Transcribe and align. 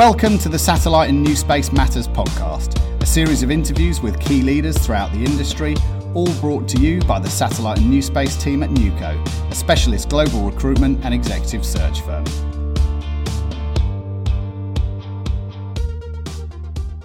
Welcome 0.00 0.38
to 0.38 0.48
the 0.48 0.58
Satellite 0.58 1.10
and 1.10 1.22
New 1.22 1.36
Space 1.36 1.72
Matters 1.72 2.08
podcast, 2.08 2.80
a 3.02 3.04
series 3.04 3.42
of 3.42 3.50
interviews 3.50 4.00
with 4.00 4.18
key 4.18 4.40
leaders 4.40 4.78
throughout 4.78 5.12
the 5.12 5.18
industry, 5.18 5.76
all 6.14 6.32
brought 6.40 6.66
to 6.68 6.78
you 6.78 7.02
by 7.02 7.18
the 7.18 7.28
Satellite 7.28 7.76
and 7.76 7.90
New 7.90 8.00
Space 8.00 8.34
team 8.42 8.62
at 8.62 8.70
neuco, 8.70 9.22
a 9.50 9.54
specialist 9.54 10.08
global 10.08 10.40
recruitment 10.50 11.04
and 11.04 11.12
executive 11.12 11.66
search 11.66 12.00
firm. 12.00 12.24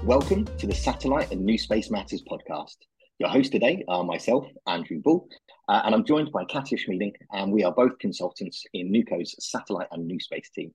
Welcome 0.01 0.45
to 0.57 0.65
the 0.65 0.73
Satellite 0.73 1.33
and 1.33 1.43
New 1.43 1.57
Space 1.57 1.91
Matters 1.91 2.23
podcast. 2.23 2.77
Your 3.19 3.27
host 3.27 3.51
today 3.51 3.83
are 3.89 4.05
myself, 4.05 4.45
Andrew 4.67 5.01
Bull, 5.01 5.27
uh, 5.67 5.81
and 5.83 5.93
I'm 5.93 6.05
joined 6.05 6.31
by 6.31 6.45
Katja 6.45 6.77
Schmieding, 6.77 7.11
and 7.33 7.51
we 7.51 7.65
are 7.65 7.73
both 7.73 7.99
consultants 7.99 8.63
in 8.73 8.89
neuco's 8.89 9.35
Satellite 9.39 9.87
and 9.91 10.07
New 10.07 10.19
Space 10.21 10.49
team. 10.55 10.73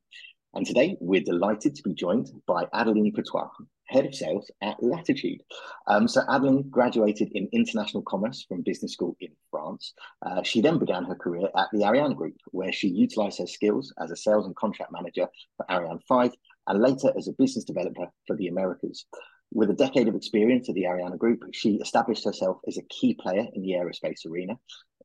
And 0.53 0.67
today 0.67 0.97
we're 1.01 1.21
delighted 1.21 1.77
to 1.77 1.83
be 1.85 1.95
joined 1.95 2.33
by 2.45 2.67
Adeline 2.75 3.13
Pitrois, 3.13 3.51
Head 3.85 4.05
of 4.05 4.15
Sales 4.15 4.51
at 4.61 4.83
Latitude. 4.83 5.43
Um, 5.87 6.09
so 6.09 6.23
Adeline 6.29 6.69
graduated 6.69 7.31
in 7.37 7.49
International 7.53 8.03
Commerce 8.03 8.45
from 8.49 8.63
Business 8.63 8.95
School 8.95 9.17
in 9.21 9.31
France. 9.53 9.95
Uh, 10.27 10.43
she 10.43 10.61
then 10.61 10.81
began 10.81 11.05
her 11.05 11.15
career 11.15 11.49
at 11.57 11.69
the 11.73 11.85
Ariane 11.85 12.15
Group, 12.15 12.35
where 12.47 12.73
she 12.73 12.89
utilized 12.89 13.39
her 13.39 13.47
skills 13.47 13.95
as 14.03 14.11
a 14.11 14.17
sales 14.17 14.47
and 14.47 14.57
contract 14.57 14.91
manager 14.91 15.29
for 15.57 15.71
Ariane 15.71 16.01
5 16.09 16.33
and 16.67 16.83
later 16.83 17.13
as 17.17 17.29
a 17.29 17.33
business 17.33 17.65
developer 17.65 18.09
for 18.27 18.35
the 18.37 18.49
Americas. 18.49 19.07
With 19.53 19.71
a 19.71 19.75
decade 19.75 20.09
of 20.09 20.17
experience 20.17 20.69
at 20.69 20.75
the 20.75 20.87
Ariane 20.87 21.17
Group, 21.17 21.45
she 21.53 21.77
established 21.77 22.25
herself 22.25 22.59
as 22.67 22.77
a 22.77 22.83
key 22.83 23.15
player 23.15 23.47
in 23.55 23.63
the 23.63 23.73
aerospace 23.73 24.27
arena. 24.27 24.55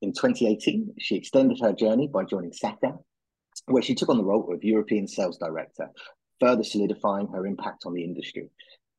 In 0.02 0.12
2018, 0.12 0.95
she 0.98 1.16
extended 1.16 1.59
her 1.62 1.72
journey 1.72 2.08
by 2.08 2.23
joining 2.23 2.52
Safran 2.52 2.97
where 3.67 3.83
she 3.83 3.95
took 3.95 4.09
on 4.09 4.17
the 4.17 4.23
role 4.23 4.53
of 4.53 4.63
European 4.63 5.08
Sales 5.08 5.38
Director, 5.38 5.89
further 6.39 6.63
solidifying 6.63 7.27
her 7.27 7.45
impact 7.45 7.83
on 7.85 7.94
the 7.94 8.03
industry. 8.03 8.49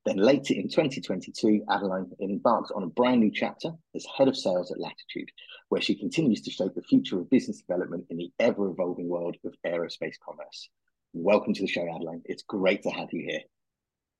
Then 0.04 0.18
later 0.18 0.54
in 0.54 0.68
2022, 0.68 1.64
Adeline 1.68 2.10
embarked 2.20 2.70
on 2.74 2.84
a 2.84 2.88
brand 2.88 3.20
new 3.20 3.30
chapter 3.32 3.70
as 3.94 4.06
head 4.16 4.28
of 4.28 4.36
sales 4.36 4.70
at 4.70 4.78
Latitude, 4.78 5.30
where 5.68 5.80
she 5.80 5.96
continues 5.96 6.42
to 6.42 6.50
shape 6.50 6.74
the 6.74 6.82
future 6.82 7.18
of 7.18 7.28
business 7.28 7.60
development 7.60 8.06
in 8.10 8.16
the 8.16 8.30
ever 8.38 8.68
evolving 8.68 9.08
world 9.08 9.36
of 9.44 9.54
aerospace 9.66 10.14
commerce. 10.24 10.68
Welcome 11.12 11.54
to 11.54 11.62
the 11.62 11.68
show, 11.68 11.82
Adeline. 11.92 12.22
It's 12.24 12.44
great 12.44 12.82
to 12.84 12.90
have 12.90 13.08
you 13.12 13.26
here. 13.28 13.40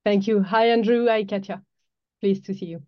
Thank 0.05 0.27
you. 0.27 0.42
Hi, 0.42 0.70
Andrew. 0.70 1.06
Hi, 1.06 1.25
Katja. 1.25 1.62
Pleased 2.20 2.47
to 2.47 2.55
see 2.55 2.66
you. 2.66 2.83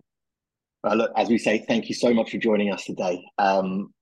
Well, 0.83 0.97
look, 0.97 1.13
as 1.17 1.29
we 1.29 1.39
say, 1.39 1.65
thank 1.69 1.89
you 1.89 1.95
so 1.95 2.15
much 2.15 2.31
for 2.31 2.39
joining 2.39 2.73
us 2.73 2.85
today. 2.85 3.25
Um, 3.39 3.93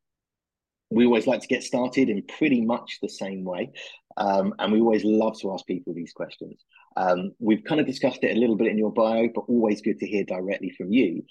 we 0.90 1.04
always 1.04 1.26
like 1.26 1.40
to 1.40 1.48
get 1.48 1.62
started 1.62 2.08
in 2.08 2.22
pretty 2.22 2.60
much 2.60 2.98
the 3.02 3.08
same 3.08 3.44
way. 3.44 3.72
Um, 4.16 4.54
and 4.58 4.72
we 4.72 4.80
always 4.80 5.04
love 5.04 5.38
to 5.40 5.52
ask 5.52 5.66
people 5.66 5.92
these 5.94 6.12
questions. 6.12 6.64
Um, 6.96 7.32
we've 7.38 7.64
kind 7.64 7.80
of 7.80 7.86
discussed 7.86 8.22
it 8.22 8.36
a 8.36 8.40
little 8.40 8.56
bit 8.56 8.68
in 8.68 8.78
your 8.78 8.92
bio, 8.92 9.28
but 9.34 9.44
always 9.48 9.82
good 9.82 9.98
to 9.98 10.06
hear 10.06 10.24
directly 10.24 10.70
from 10.70 10.92
you. 10.92 11.22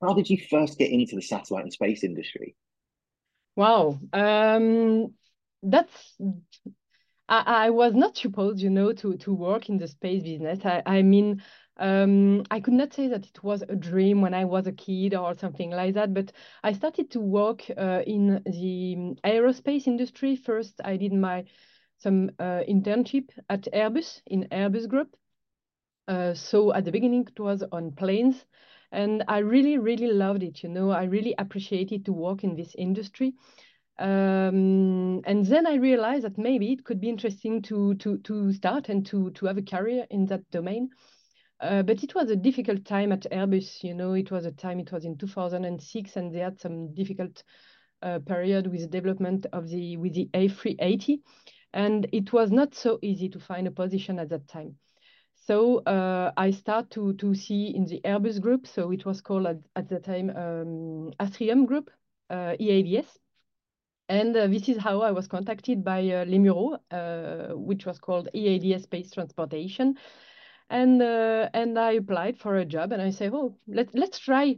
How 0.00 0.14
did 0.14 0.30
you 0.30 0.38
first 0.48 0.78
get 0.78 0.90
into 0.90 1.16
the 1.16 1.22
satellite 1.22 1.64
and 1.64 1.72
space 1.72 2.04
industry? 2.04 2.54
Wow, 3.56 3.98
um, 4.12 5.12
that's 5.62 6.16
I, 7.28 7.66
I 7.66 7.70
was 7.70 7.94
not 7.94 8.16
supposed, 8.16 8.60
you 8.60 8.70
know, 8.70 8.92
to 8.92 9.16
to 9.18 9.34
work 9.34 9.68
in 9.68 9.78
the 9.78 9.88
space 9.88 10.22
business. 10.22 10.60
I, 10.64 10.82
I 10.86 11.02
mean, 11.02 11.42
um, 11.78 12.44
I 12.50 12.60
could 12.60 12.74
not 12.74 12.92
say 12.92 13.08
that 13.08 13.26
it 13.26 13.42
was 13.42 13.62
a 13.62 13.76
dream 13.76 14.20
when 14.20 14.34
I 14.34 14.44
was 14.44 14.66
a 14.66 14.72
kid 14.72 15.14
or 15.14 15.34
something 15.34 15.70
like 15.70 15.94
that, 15.94 16.12
but 16.12 16.32
I 16.62 16.72
started 16.72 17.10
to 17.12 17.20
work 17.20 17.64
uh, 17.76 18.02
in 18.06 18.42
the 18.44 19.16
aerospace 19.24 19.86
industry. 19.86 20.36
First, 20.36 20.80
I 20.84 20.96
did 20.96 21.12
my 21.12 21.44
some 21.98 22.30
uh, 22.38 22.62
internship 22.68 23.30
at 23.48 23.62
Airbus 23.72 24.22
in 24.26 24.48
Airbus 24.50 24.88
Group. 24.88 25.16
Uh, 26.08 26.34
so 26.34 26.72
at 26.74 26.84
the 26.84 26.90
beginning, 26.92 27.26
it 27.28 27.40
was 27.40 27.62
on 27.72 27.92
planes, 27.92 28.44
and 28.90 29.22
I 29.28 29.38
really, 29.38 29.78
really 29.78 30.12
loved 30.12 30.42
it. 30.42 30.62
You 30.62 30.68
know, 30.68 30.90
I 30.90 31.04
really 31.04 31.34
appreciated 31.38 32.04
to 32.06 32.12
work 32.12 32.44
in 32.44 32.56
this 32.56 32.74
industry. 32.74 33.34
Um, 33.98 35.22
and 35.24 35.46
then 35.46 35.66
I 35.66 35.74
realized 35.74 36.24
that 36.24 36.38
maybe 36.38 36.72
it 36.72 36.84
could 36.84 37.00
be 37.00 37.08
interesting 37.08 37.62
to 37.62 37.94
to 37.96 38.18
to 38.18 38.52
start 38.52 38.88
and 38.88 39.06
to 39.06 39.30
to 39.30 39.46
have 39.46 39.58
a 39.58 39.62
career 39.62 40.06
in 40.10 40.26
that 40.26 40.50
domain. 40.50 40.90
Uh, 41.62 41.80
but 41.80 42.02
it 42.02 42.12
was 42.14 42.28
a 42.28 42.36
difficult 42.36 42.84
time 42.84 43.12
at 43.12 43.24
Airbus. 43.30 43.84
You 43.84 43.94
know, 43.94 44.14
it 44.14 44.32
was 44.32 44.46
a 44.46 44.50
time. 44.50 44.80
It 44.80 44.90
was 44.90 45.04
in 45.04 45.16
2006, 45.16 46.16
and 46.16 46.34
they 46.34 46.40
had 46.40 46.60
some 46.60 46.92
difficult 46.92 47.44
uh, 48.02 48.18
period 48.18 48.66
with 48.66 48.80
the 48.80 48.88
development 48.88 49.46
of 49.52 49.68
the 49.68 49.96
with 49.96 50.12
the 50.14 50.28
A380, 50.34 51.20
and 51.72 52.08
it 52.12 52.32
was 52.32 52.50
not 52.50 52.74
so 52.74 52.98
easy 53.00 53.28
to 53.28 53.38
find 53.38 53.68
a 53.68 53.70
position 53.70 54.18
at 54.18 54.28
that 54.30 54.48
time. 54.48 54.74
So 55.46 55.78
uh, 55.84 56.32
I 56.36 56.50
start 56.50 56.90
to 56.90 57.14
to 57.14 57.32
see 57.32 57.68
in 57.68 57.84
the 57.84 58.00
Airbus 58.04 58.40
group. 58.40 58.66
So 58.66 58.90
it 58.90 59.06
was 59.06 59.20
called 59.20 59.46
at, 59.46 59.58
at 59.76 59.88
the 59.88 60.00
time 60.00 60.30
um, 60.30 61.12
Astrium 61.20 61.66
Group, 61.66 61.90
uh, 62.28 62.56
EADS. 62.58 63.06
And 64.08 64.36
uh, 64.36 64.48
this 64.48 64.68
is 64.68 64.78
how 64.78 65.00
I 65.00 65.12
was 65.12 65.28
contacted 65.28 65.84
by 65.84 66.00
uh, 66.00 66.24
Les 66.26 66.38
Mureaux, 66.38 66.76
uh, 66.90 67.56
which 67.56 67.86
was 67.86 68.00
called 68.00 68.28
EADS 68.34 68.82
Space 68.82 69.12
Transportation 69.12 69.96
and 70.72 71.02
uh, 71.02 71.50
and 71.52 71.78
I 71.78 71.92
applied 71.92 72.38
for 72.38 72.56
a 72.56 72.64
job, 72.64 72.92
and 72.92 73.02
I 73.02 73.10
say, 73.10 73.28
oh, 73.30 73.58
let 73.68 73.94
let's 73.94 74.18
try, 74.18 74.56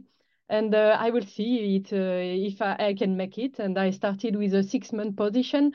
and 0.49 0.73
uh, 0.73 0.97
I 0.97 1.09
will 1.09 1.25
see 1.25 1.75
it 1.75 1.91
uh, 1.91 2.47
if 2.47 2.61
I, 2.61 2.75
I, 2.79 2.93
can 2.93 3.17
make 3.17 3.37
it. 3.37 3.59
And 3.59 3.77
I 3.77 3.91
started 3.91 4.37
with 4.37 4.53
a 4.53 4.63
six 4.63 4.93
month 4.93 5.17
position, 5.17 5.73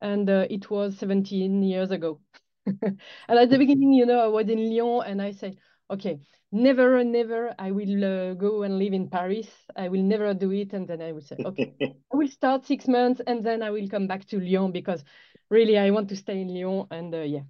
and 0.00 0.30
uh, 0.30 0.46
it 0.48 0.70
was 0.70 0.96
17 0.98 1.62
years 1.64 1.90
ago. 1.90 2.20
and 2.66 2.98
at 3.28 3.50
the 3.50 3.58
beginning, 3.58 3.92
you 3.92 4.06
know, 4.06 4.20
I 4.20 4.28
was 4.28 4.48
in 4.48 4.70
Lyon, 4.70 5.02
and 5.06 5.20
I 5.20 5.32
say, 5.32 5.56
okay, 5.90 6.20
never, 6.52 7.02
never, 7.02 7.52
I 7.58 7.72
will 7.72 8.04
uh, 8.04 8.34
go 8.34 8.62
and 8.62 8.78
live 8.78 8.92
in 8.92 9.10
Paris. 9.10 9.48
I 9.74 9.88
will 9.88 10.02
never 10.04 10.32
do 10.34 10.52
it. 10.52 10.72
And 10.72 10.86
then 10.86 11.02
I 11.02 11.10
will 11.10 11.22
say, 11.22 11.36
okay, 11.44 11.74
I 11.80 12.16
will 12.16 12.28
start 12.28 12.64
six 12.64 12.86
months, 12.86 13.20
and 13.26 13.42
then 13.42 13.60
I 13.60 13.70
will 13.70 13.88
come 13.88 14.06
back 14.06 14.24
to 14.26 14.38
Lyon 14.38 14.70
because 14.70 15.02
really 15.48 15.78
I 15.78 15.90
want 15.90 16.08
to 16.10 16.16
stay 16.16 16.40
in 16.40 16.54
Lyon. 16.54 16.86
And 16.92 17.12
uh, 17.12 17.22
yeah, 17.22 17.42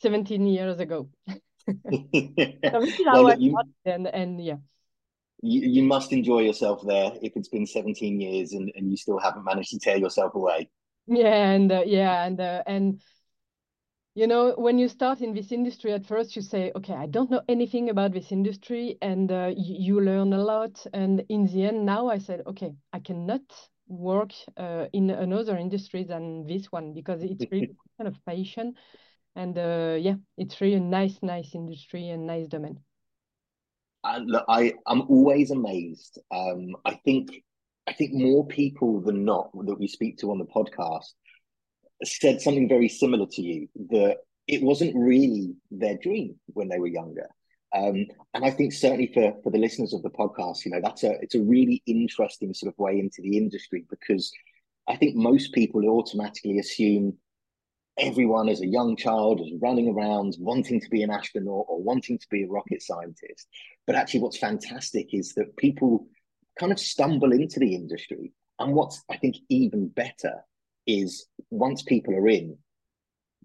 17 0.00 0.46
years 0.46 0.78
ago. 0.78 1.08
you, 3.40 3.56
and, 3.84 4.06
and 4.06 4.44
yeah. 4.44 4.56
You, 5.42 5.60
you 5.68 5.82
must 5.82 6.12
enjoy 6.12 6.40
yourself 6.40 6.82
there 6.86 7.12
if 7.22 7.36
it's 7.36 7.48
been 7.48 7.66
17 7.66 8.20
years 8.20 8.52
and, 8.52 8.72
and 8.74 8.90
you 8.90 8.96
still 8.96 9.18
haven't 9.18 9.44
managed 9.44 9.70
to 9.70 9.78
tear 9.78 9.96
yourself 9.96 10.34
away. 10.34 10.68
Yeah, 11.06 11.50
and 11.52 11.70
uh, 11.70 11.82
yeah, 11.86 12.24
and 12.24 12.40
uh, 12.40 12.62
and 12.66 13.00
you 14.18 14.26
know 14.26 14.52
when 14.58 14.78
you 14.78 14.88
start 14.88 15.20
in 15.20 15.32
this 15.32 15.52
industry 15.52 15.92
at 15.92 16.04
first 16.04 16.34
you 16.34 16.42
say 16.42 16.72
okay 16.74 16.94
i 16.94 17.06
don't 17.06 17.30
know 17.30 17.42
anything 17.48 17.88
about 17.88 18.12
this 18.12 18.32
industry 18.32 18.98
and 19.00 19.30
uh, 19.30 19.52
you, 19.56 19.76
you, 19.78 20.00
learn 20.00 20.32
a 20.32 20.42
lot 20.42 20.84
and 20.92 21.24
in 21.28 21.46
the 21.46 21.64
end 21.64 21.86
now 21.86 22.08
i 22.08 22.18
said 22.18 22.42
okay 22.44 22.72
i 22.92 22.98
cannot 22.98 23.42
work 23.86 24.32
uh, 24.56 24.86
in 24.92 25.10
another 25.10 25.56
industry 25.56 26.02
than 26.02 26.44
this 26.48 26.66
one 26.72 26.92
because 26.92 27.22
it's 27.22 27.44
really 27.52 27.76
kind 27.96 28.08
of 28.08 28.16
passion 28.26 28.74
and 29.38 29.56
uh, 29.56 29.96
yeah, 29.98 30.14
it's 30.36 30.60
really 30.60 30.74
a 30.74 30.80
nice, 30.80 31.16
nice 31.22 31.54
industry 31.54 32.08
and 32.08 32.26
nice 32.26 32.48
domain. 32.48 32.80
Look, 34.24 34.44
I 34.48 34.74
I'm 34.86 35.02
always 35.02 35.50
amazed. 35.50 36.18
Um, 36.30 36.76
I 36.84 36.94
think 37.04 37.28
I 37.86 37.92
think 37.92 38.14
more 38.14 38.46
people 38.46 39.00
than 39.00 39.24
not 39.24 39.50
that 39.66 39.78
we 39.78 39.86
speak 39.86 40.18
to 40.18 40.32
on 40.32 40.38
the 40.38 40.44
podcast 40.44 41.06
said 42.04 42.40
something 42.40 42.68
very 42.68 42.88
similar 42.88 43.26
to 43.26 43.42
you 43.42 43.68
that 43.90 44.18
it 44.46 44.62
wasn't 44.62 44.96
really 44.96 45.54
their 45.70 45.96
dream 45.98 46.36
when 46.48 46.68
they 46.68 46.78
were 46.78 46.86
younger. 46.86 47.28
Um, 47.74 48.06
and 48.34 48.44
I 48.44 48.50
think 48.50 48.72
certainly 48.72 49.10
for 49.12 49.34
for 49.44 49.50
the 49.50 49.58
listeners 49.58 49.94
of 49.94 50.02
the 50.02 50.10
podcast, 50.10 50.64
you 50.64 50.72
know, 50.72 50.80
that's 50.82 51.04
a 51.04 51.12
it's 51.20 51.36
a 51.36 51.40
really 51.40 51.80
interesting 51.86 52.54
sort 52.54 52.72
of 52.72 52.78
way 52.78 52.98
into 52.98 53.22
the 53.22 53.36
industry 53.36 53.84
because 53.88 54.32
I 54.88 54.96
think 54.96 55.14
most 55.14 55.52
people 55.52 55.88
automatically 55.88 56.58
assume 56.58 57.18
everyone 57.98 58.48
as 58.48 58.60
a 58.60 58.66
young 58.66 58.96
child 58.96 59.40
is 59.40 59.52
running 59.60 59.88
around 59.88 60.36
wanting 60.38 60.80
to 60.80 60.88
be 60.90 61.02
an 61.02 61.10
astronaut 61.10 61.66
or 61.68 61.82
wanting 61.82 62.18
to 62.18 62.26
be 62.30 62.44
a 62.44 62.48
rocket 62.48 62.82
scientist. 62.82 63.48
But 63.86 63.96
actually, 63.96 64.20
what's 64.20 64.38
fantastic 64.38 65.08
is 65.12 65.34
that 65.34 65.56
people 65.56 66.06
kind 66.58 66.72
of 66.72 66.78
stumble 66.78 67.32
into 67.32 67.60
the 67.60 67.74
industry. 67.74 68.32
And 68.58 68.74
what's, 68.74 69.02
I 69.10 69.16
think, 69.16 69.36
even 69.48 69.88
better 69.88 70.34
is 70.86 71.26
once 71.50 71.82
people 71.82 72.14
are 72.14 72.28
in, 72.28 72.56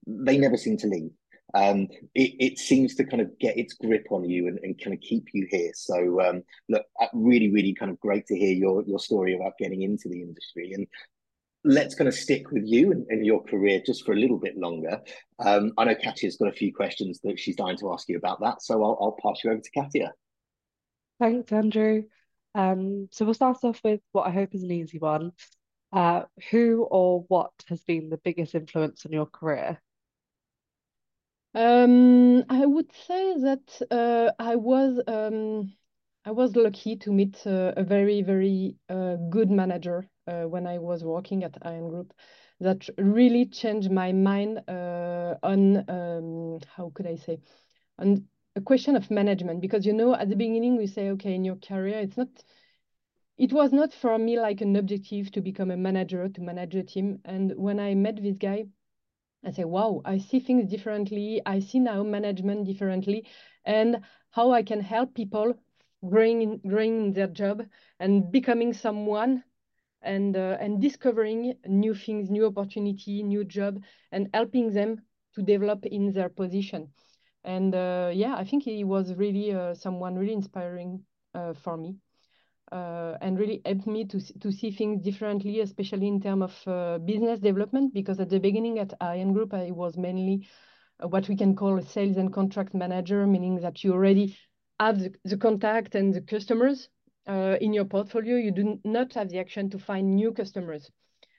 they 0.08 0.38
never 0.38 0.58
seem 0.58 0.78
to 0.78 0.88
leave. 0.88 1.12
Um, 1.56 1.88
it, 2.16 2.34
it 2.40 2.58
seems 2.58 2.96
to 2.96 3.04
kind 3.04 3.22
of 3.22 3.38
get 3.38 3.58
its 3.58 3.76
grip 3.76 4.08
on 4.10 4.28
you 4.28 4.48
and, 4.48 4.58
and 4.64 4.82
kind 4.82 4.96
of 4.96 5.02
keep 5.02 5.28
you 5.34 5.48
here. 5.52 5.72
So, 5.76 6.20
um, 6.22 6.44
look, 6.68 6.84
uh, 7.00 7.08
really, 7.14 7.52
really 7.52 7.76
kind 7.76 7.92
of 7.92 8.00
great 8.00 8.26
to 8.28 8.36
hear 8.36 8.54
your 8.54 8.84
your 8.88 8.98
story 8.98 9.36
about 9.36 9.58
getting 9.60 9.84
into 9.84 10.10
the 10.10 10.22
industry. 10.22 10.74
And 10.74 10.88
let's 11.64 11.96
kind 11.96 12.08
of 12.08 12.14
stick 12.14 12.52
with 12.52 12.64
you 12.66 12.92
and, 12.92 13.06
and, 13.10 13.26
your 13.26 13.44
career 13.44 13.82
just 13.86 14.06
for 14.06 14.12
a 14.12 14.18
little 14.18 14.38
bit 14.38 14.58
longer. 14.58 15.00
Um, 15.40 15.72
I 15.78 15.86
know 15.86 15.96
Katja's 15.96 16.38
got 16.38 16.50
a 16.50 16.54
few 16.54 16.74
questions 16.74 17.20
that 17.24 17.40
she's 17.40 17.56
dying 17.56 17.78
to 17.78 17.94
ask 17.94 18.10
you 18.10 18.18
about 18.18 18.42
that, 18.42 18.62
so 18.62 18.84
I'll, 18.84 18.98
I'll 19.00 19.18
pass 19.22 19.44
you 19.44 19.52
over 19.52 19.62
to 19.62 19.72
Katja. 19.72 20.12
Thanks, 21.20 21.52
Andrew. 21.52 22.04
Um, 22.56 23.08
so 23.12 23.26
we'll 23.26 23.34
start 23.34 23.58
off 23.64 23.80
with 23.84 24.02
what 24.12 24.28
I 24.28 24.32
hope 24.32 24.54
is 24.54 24.64
an 24.64 24.72
easy 24.72 25.00
one. 25.00 25.32
Uh, 25.92 26.24
who 26.50 26.88
or 26.90 27.24
what 27.28 27.52
has 27.68 27.82
been 27.84 28.10
the 28.10 28.18
biggest 28.18 28.56
influence 28.56 29.06
on 29.06 29.12
your 29.12 29.28
career? 29.28 29.80
Um, 31.56 32.44
I 32.50 32.66
would 32.66 32.92
say 33.08 33.36
that 33.42 33.82
uh, 33.92 34.32
I 34.40 34.56
was 34.56 35.00
um, 35.06 35.74
I 36.26 36.32
was 36.32 36.56
lucky 36.56 36.96
to 36.98 37.12
meet 37.12 37.46
uh, 37.46 37.74
a 37.76 37.84
very 37.84 38.22
very 38.22 38.78
uh, 38.88 39.16
good 39.30 39.52
manager 39.52 40.08
uh, 40.26 40.44
when 40.44 40.66
I 40.66 40.80
was 40.80 41.04
working 41.04 41.44
at 41.44 41.58
Ariane 41.66 41.90
Group 41.90 42.14
that 42.62 42.88
really 42.98 43.46
changed 43.46 43.92
my 43.92 44.14
mind 44.14 44.62
uh, 44.70 45.36
on 45.44 45.84
um, 45.90 46.60
how 46.76 46.92
could 46.94 47.08
I 47.08 47.18
say 47.18 47.40
on 48.00 48.26
a 48.56 48.62
question 48.62 48.96
of 48.96 49.12
management. 49.12 49.60
Because 49.60 49.86
you 49.86 49.92
know 49.92 50.16
at 50.16 50.30
the 50.30 50.38
beginning 50.38 50.78
we 50.78 50.88
say 50.88 51.10
okay 51.10 51.36
in 51.36 51.44
your 51.44 51.58
career 51.58 52.00
it's 52.00 52.16
not 52.16 52.30
it 53.38 53.52
was 53.52 53.74
not 53.74 53.94
for 53.94 54.18
me 54.18 54.40
like 54.40 54.62
an 54.62 54.78
objective 54.78 55.30
to 55.32 55.42
become 55.42 55.72
a 55.72 55.78
manager 55.78 56.30
to 56.30 56.42
manage 56.42 56.76
a 56.76 56.84
team. 56.84 57.20
And 57.26 57.54
when 57.58 57.82
I 57.82 57.96
met 57.96 58.22
this 58.24 58.38
guy 58.38 58.68
I 59.46 59.52
say, 59.52 59.66
wow, 59.66 60.02
I 60.06 60.20
see 60.20 60.40
things 60.40 60.70
differently. 60.70 61.42
I 61.46 61.60
see 61.60 61.80
now 61.80 62.02
management 62.04 62.66
differently. 62.66 63.26
And 63.66 64.00
how 64.32 64.52
I 64.54 64.64
can 64.64 64.80
help 64.80 65.14
people 65.14 65.56
growing 66.10 66.42
in, 66.42 66.58
growing 66.60 67.06
in 67.06 67.14
their 67.14 67.28
job 67.28 67.64
and 68.00 68.32
becoming 68.32 68.74
someone 68.74 69.44
and 70.02 70.36
uh, 70.36 70.58
and 70.60 70.82
discovering 70.82 71.56
new 71.66 71.96
things, 71.96 72.30
new 72.30 72.46
opportunity, 72.46 73.24
new 73.24 73.44
job, 73.44 73.82
and 74.12 74.30
helping 74.34 74.74
them 74.74 75.02
to 75.36 75.42
develop 75.42 75.86
in 75.86 76.12
their 76.12 76.30
position. 76.30 76.90
And 77.44 77.74
uh, 77.74 78.12
yeah, 78.14 78.36
I 78.36 78.44
think 78.44 78.64
he 78.64 78.84
was 78.84 79.14
really 79.16 79.54
uh, 79.54 79.74
someone 79.74 80.16
really 80.16 80.34
inspiring 80.34 81.04
uh, 81.34 81.54
for 81.54 81.78
me 81.78 81.96
uh, 82.72 83.18
and 83.22 83.38
really 83.38 83.62
helped 83.66 83.88
me 83.88 84.06
to, 84.06 84.40
to 84.40 84.52
see 84.52 84.72
things 84.72 85.02
differently, 85.02 85.60
especially 85.60 86.08
in 86.08 86.22
terms 86.22 86.44
of 86.44 86.68
uh, 86.68 86.98
business 87.00 87.40
development. 87.40 87.94
Because 87.94 88.20
at 88.20 88.30
the 88.30 88.40
beginning 88.40 88.80
at 88.80 88.94
Ariane 89.02 89.34
Group, 89.34 89.54
I 89.54 89.72
was 89.72 89.98
mainly 89.98 90.48
what 91.00 91.28
we 91.28 91.36
can 91.36 91.56
call 91.56 91.78
a 91.78 91.84
sales 91.84 92.18
and 92.18 92.32
contract 92.32 92.74
manager, 92.74 93.28
meaning 93.28 93.60
that 93.62 93.84
you 93.84 93.94
already 93.94 94.38
have 94.86 95.00
the, 95.00 95.14
the 95.26 95.38
contact 95.38 95.96
and 95.96 96.14
the 96.14 96.22
customers 96.22 96.90
uh, 97.28 97.58
in 97.62 97.74
your 97.74 97.86
portfolio. 97.86 98.36
You 98.38 98.52
do 98.52 98.80
not 98.84 99.14
have 99.14 99.30
the 99.30 99.40
action 99.40 99.70
to 99.72 99.80
find 99.80 100.16
new 100.16 100.32
customers. 100.32 100.90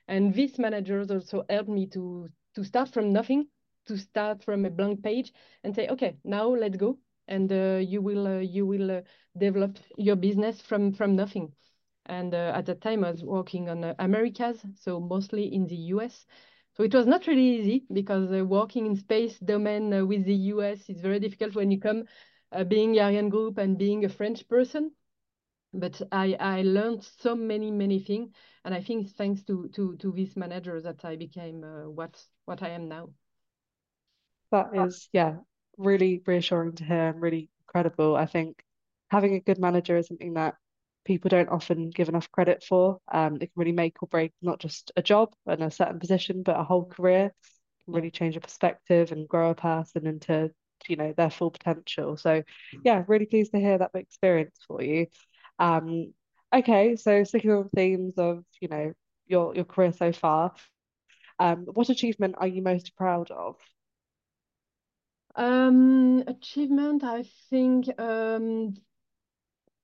And 0.07 0.33
these 0.33 0.59
managers 0.59 1.11
also 1.11 1.45
helped 1.49 1.69
me 1.69 1.87
to 1.87 2.29
to 2.55 2.63
start 2.63 2.89
from 2.89 3.11
nothing, 3.11 3.47
to 3.87 3.97
start 3.97 4.43
from 4.43 4.65
a 4.65 4.69
blank 4.69 5.03
page 5.03 5.33
and 5.63 5.75
say, 5.75 5.89
okay, 5.89 6.15
now 6.23 6.47
let's 6.47 6.77
go 6.77 6.97
and 7.27 7.51
uh, 7.51 7.77
you 7.77 8.01
will 8.01 8.27
uh, 8.27 8.39
you 8.39 8.65
will 8.65 8.91
uh, 8.91 9.01
develop 9.37 9.77
your 9.97 10.15
business 10.15 10.61
from 10.61 10.93
from 10.93 11.15
nothing. 11.15 11.51
And 12.07 12.35
at 12.35 12.67
that 12.67 12.81
time, 12.81 13.03
I 13.03 13.09
was 13.09 13.23
working 13.23 13.67
on 13.67 13.95
Americas, 13.97 14.63
so 14.79 14.99
mostly 14.99 15.51
in 15.55 15.65
the 15.65 15.75
US. 15.95 16.27
So 16.77 16.83
it 16.83 16.93
was 16.93 17.07
not 17.07 17.25
really 17.25 17.59
easy 17.59 17.85
because 17.91 18.29
working 18.43 18.85
in 18.85 18.95
space 18.95 19.39
domain 19.39 20.07
with 20.07 20.23
the 20.23 20.35
US 20.53 20.87
is 20.87 21.01
very 21.01 21.19
difficult 21.19 21.55
when 21.55 21.71
you 21.71 21.79
come 21.79 22.03
being 22.67 22.97
Ariane 22.99 23.29
Group 23.29 23.57
and 23.57 23.77
being 23.77 24.05
a 24.05 24.09
French 24.09 24.47
person 24.47 24.91
but 25.73 26.01
I, 26.11 26.37
I 26.39 26.61
learned 26.61 27.03
so 27.19 27.35
many 27.35 27.69
many 27.69 27.99
things 27.99 28.31
and 28.63 28.73
i 28.73 28.81
think 28.81 29.09
thanks 29.09 29.43
to 29.43 29.67
to 29.75 29.97
to 29.97 30.11
this 30.13 30.37
manager 30.37 30.79
that 30.79 31.03
i 31.03 31.17
became 31.17 31.63
uh, 31.65 31.89
what 31.89 32.23
what 32.45 32.63
i 32.63 32.69
am 32.69 32.87
now 32.87 33.09
that 34.51 34.67
is 34.73 35.09
yeah 35.11 35.35
really 35.77 36.21
reassuring 36.25 36.73
to 36.73 36.85
hear 36.85 37.09
and 37.09 37.21
really 37.21 37.49
incredible. 37.67 38.15
I 38.15 38.25
think 38.25 38.63
having 39.09 39.33
a 39.33 39.39
good 39.39 39.59
manager 39.59 39.97
is 39.97 40.07
something 40.07 40.33
that 40.35 40.55
people 41.03 41.29
don't 41.29 41.49
often 41.49 41.89
give 41.89 42.09
enough 42.09 42.31
credit 42.31 42.63
for. 42.63 42.99
Um, 43.11 43.35
it 43.35 43.39
can 43.39 43.51
really 43.55 43.71
make 43.71 44.01
or 44.01 44.07
break 44.07 44.31
not 44.41 44.59
just 44.59 44.91
a 44.95 45.03
job 45.03 45.33
and 45.45 45.63
a 45.63 45.71
certain 45.71 45.99
position, 45.99 46.43
but 46.43 46.59
a 46.59 46.63
whole 46.63 46.85
career. 46.85 47.25
It 47.25 47.85
can 47.85 47.93
really 47.93 48.11
change 48.11 48.35
your 48.35 48.41
perspective 48.41 49.11
and 49.11 49.27
grow 49.27 49.51
a 49.51 49.55
person 49.55 50.07
into, 50.07 50.51
you 50.89 50.95
know, 50.95 51.13
their 51.15 51.29
full 51.29 51.51
potential. 51.51 52.17
So 52.17 52.43
yeah, 52.83 53.03
really 53.07 53.25
pleased 53.25 53.51
to 53.51 53.59
hear 53.59 53.77
that 53.77 53.91
experience 53.93 54.57
for 54.67 54.81
you. 54.81 55.07
Um, 55.59 56.13
okay, 56.53 56.95
so 56.95 57.23
sticking 57.23 57.51
on 57.51 57.69
themes 57.69 58.15
of, 58.17 58.43
you 58.61 58.67
know, 58.67 58.93
your 59.27 59.55
your 59.55 59.65
career 59.65 59.91
so 59.91 60.11
far, 60.11 60.53
um, 61.39 61.65
what 61.73 61.89
achievement 61.89 62.35
are 62.37 62.47
you 62.47 62.61
most 62.61 62.95
proud 62.95 63.31
of? 63.31 63.57
Um, 65.35 66.23
achievement, 66.27 67.03
I 67.03 67.23
think 67.49 67.87
um, 67.99 68.75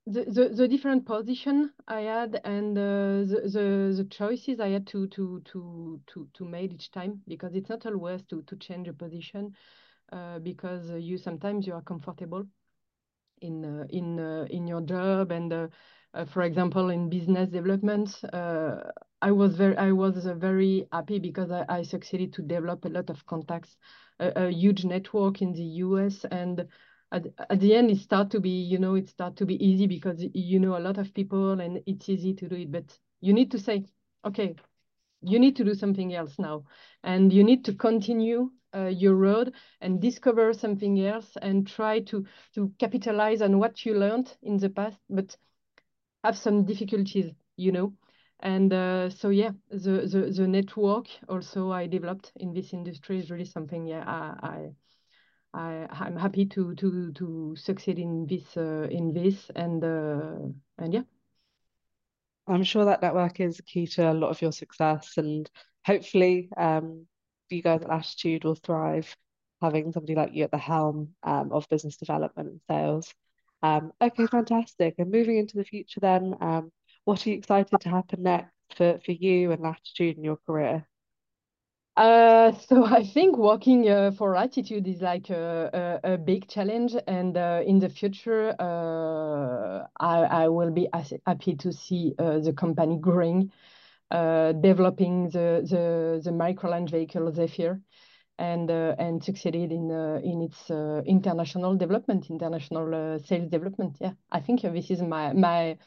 the, 0.06 0.24
the 0.26 0.50
the 0.50 0.68
different 0.68 1.06
position 1.06 1.72
I 1.88 2.02
had 2.02 2.42
and 2.44 2.78
uh, 2.78 2.82
the, 2.82 3.42
the 3.46 3.94
the 3.98 4.08
choices 4.10 4.60
I 4.60 4.70
had 4.70 4.88
to 4.88 5.08
to 5.08 5.42
to 5.46 6.02
to 6.08 6.28
to 6.34 6.46
make 6.46 6.74
each 6.74 6.92
time 6.92 7.22
because 7.28 7.54
it's 7.56 7.70
not 7.70 7.86
always 7.86 8.24
to 8.24 8.42
to 8.44 8.56
change 8.56 8.88
a 8.88 8.94
position 8.94 9.54
uh, 9.54 9.91
because 10.44 10.90
you 10.92 11.18
sometimes 11.18 11.66
you 11.68 11.74
are 11.74 11.82
comfortable 11.82 12.46
in 13.42 13.66
uh, 13.66 13.86
in 13.90 14.20
uh, 14.20 14.46
in 14.50 14.68
your 14.68 14.82
job 14.82 15.32
and 15.32 15.52
uh, 15.52 15.68
uh, 16.14 16.26
for 16.26 16.44
example 16.44 16.90
in 16.90 17.10
business 17.10 17.50
development 17.50 18.22
I 19.22 19.32
was 19.32 19.56
very 19.56 19.78
I 19.78 19.92
was 19.92 20.26
very 20.26 20.88
happy 20.92 21.20
because 21.20 21.52
I, 21.52 21.66
I 21.70 21.84
succeeded 21.84 22.34
to 22.34 22.42
develop 22.42 22.86
a 22.86 22.90
lot 22.90 23.10
of 23.10 23.26
contacts 23.26 23.78
a, 24.20 24.48
a 24.48 24.50
huge 24.50 24.84
network 24.84 25.42
in 25.42 25.54
the 25.54 25.64
US 25.86 26.26
and 26.26 26.68
at, 27.12 27.28
at 27.50 27.60
the 27.60 27.76
end 27.76 27.92
it 27.92 28.00
start 28.00 28.32
to 28.32 28.40
be 28.40 28.50
you 28.50 28.80
know 28.80 28.96
it 28.96 29.10
start 29.10 29.36
to 29.38 29.46
be 29.46 29.64
easy 29.64 29.88
because 29.88 30.24
you 30.34 30.60
know 30.60 30.78
a 30.78 30.80
lot 30.80 30.98
of 30.98 31.14
people 31.14 31.60
and 31.60 31.82
it's 31.86 32.10
easy 32.10 32.34
to 32.34 32.48
do 32.50 32.56
it 32.56 32.72
but 32.72 32.98
you 33.20 33.34
need 33.34 33.52
to 33.52 33.60
say 33.60 33.86
okay 34.26 34.56
you 35.22 35.40
need 35.40 35.56
to 35.56 35.64
do 35.64 35.76
something 35.76 36.16
else 36.16 36.40
now 36.40 36.64
and 37.04 37.32
you 37.32 37.44
need 37.44 37.66
to 37.66 37.74
continue 37.74 38.50
uh, 38.76 38.88
your 38.88 39.16
road 39.16 39.54
and 39.82 40.02
discover 40.02 40.54
something 40.54 41.00
else 41.06 41.38
and 41.42 41.68
try 41.68 42.00
to 42.00 42.26
to 42.54 42.72
capitalize 42.80 43.42
on 43.42 43.60
what 43.60 43.86
you 43.86 43.94
learned 43.94 44.36
in 44.44 44.58
the 44.58 44.70
past 44.70 45.00
but 45.10 45.36
have 46.24 46.38
some 46.38 46.64
difficulties 46.64 47.32
you 47.58 47.72
know? 47.72 47.94
And 48.44 48.74
uh, 48.74 49.10
so 49.12 49.30
yeah 49.30 49.52
the, 49.70 50.08
the 50.12 50.34
the 50.36 50.48
network 50.48 51.06
also 51.30 51.72
i 51.72 51.86
developed 51.86 52.32
in 52.38 52.54
this 52.54 52.74
industry 52.74 53.20
is 53.20 53.30
really 53.30 53.46
something 53.46 53.86
yeah 53.86 54.04
i 54.08 54.72
i, 55.54 55.60
I 55.60 55.88
i'm 55.92 56.18
happy 56.18 56.48
to 56.48 56.74
to 56.74 57.12
to 57.12 57.56
succeed 57.56 58.00
in 58.00 58.26
this 58.26 58.58
uh, 58.58 58.88
in 58.90 59.14
this 59.14 59.52
and 59.56 59.84
uh, 59.84 60.50
and 60.80 60.94
yeah. 60.94 61.04
I'm 62.48 62.64
sure 62.64 62.86
that 62.86 63.04
network 63.04 63.40
is 63.40 63.62
key 63.62 63.86
to 63.88 64.12
a 64.12 64.14
lot 64.14 64.32
of 64.32 64.42
your 64.42 64.52
success 64.52 65.18
and 65.18 65.48
hopefully 65.86 66.50
um 66.58 67.06
you 67.56 67.62
guys 67.62 67.82
at 67.82 67.90
latitude 67.90 68.44
will 68.44 68.56
thrive 68.56 69.16
having 69.62 69.92
somebody 69.92 70.16
like 70.16 70.34
you 70.34 70.44
at 70.44 70.52
the 70.52 70.58
helm 70.58 71.10
um, 71.24 71.52
of 71.52 71.70
business 71.70 71.98
development 71.98 72.50
and 72.50 72.62
sales. 72.70 73.14
Um, 73.64 73.92
okay 74.02 74.26
fantastic. 74.26 74.96
And 74.98 75.12
moving 75.12 75.38
into 75.38 75.58
the 75.58 75.64
future 75.64 76.00
then 76.00 76.36
um, 76.42 76.72
what 77.06 77.26
are 77.26 77.30
you 77.30 77.38
excited 77.38 77.80
to 77.80 77.90
happen 77.90 78.24
next 78.24 78.52
for, 78.76 79.00
for 79.06 79.12
you 79.12 79.52
and 79.52 79.62
Latitude 79.62 80.18
in 80.18 80.24
your 80.24 80.38
career? 80.46 80.86
Uh, 81.98 82.52
so 82.68 82.86
I 82.86 83.04
think 83.04 83.38
working 83.38 83.90
uh, 83.90 84.12
for 84.12 84.34
Latitude 84.36 84.88
is 84.88 85.02
like 85.02 85.30
a, 85.30 86.00
a, 86.04 86.14
a 86.14 86.18
big 86.18 86.48
challenge, 86.48 86.96
and 87.08 87.38
uh, 87.38 87.62
in 87.66 87.80
the 87.80 87.90
future, 87.90 88.56
uh, 88.60 89.86
I, 90.00 90.44
I 90.44 90.48
will 90.48 90.72
be 90.72 90.88
happy 91.28 91.56
to 91.56 91.72
see 91.72 92.14
uh, 92.18 92.40
the 92.40 92.54
company 92.54 92.98
growing, 92.98 93.52
developing 94.12 95.30
the 95.30 95.66
the 95.70 96.22
the 96.24 96.32
micro 96.32 96.70
launch 96.70 96.92
vehicle 96.92 97.32
Zephyr, 97.32 97.82
and 98.38 98.70
and 98.70 99.24
succeeded 99.24 99.72
in 99.72 99.90
in 100.24 100.42
its 100.42 100.70
international 101.06 101.76
development, 101.76 102.30
international 102.30 103.20
sales 103.20 103.50
development. 103.50 103.98
Yeah, 104.00 104.14
I 104.32 104.42
think 104.42 104.62
this 104.62 104.92
is 104.92 105.02
my 105.02 105.34
my 105.34 105.78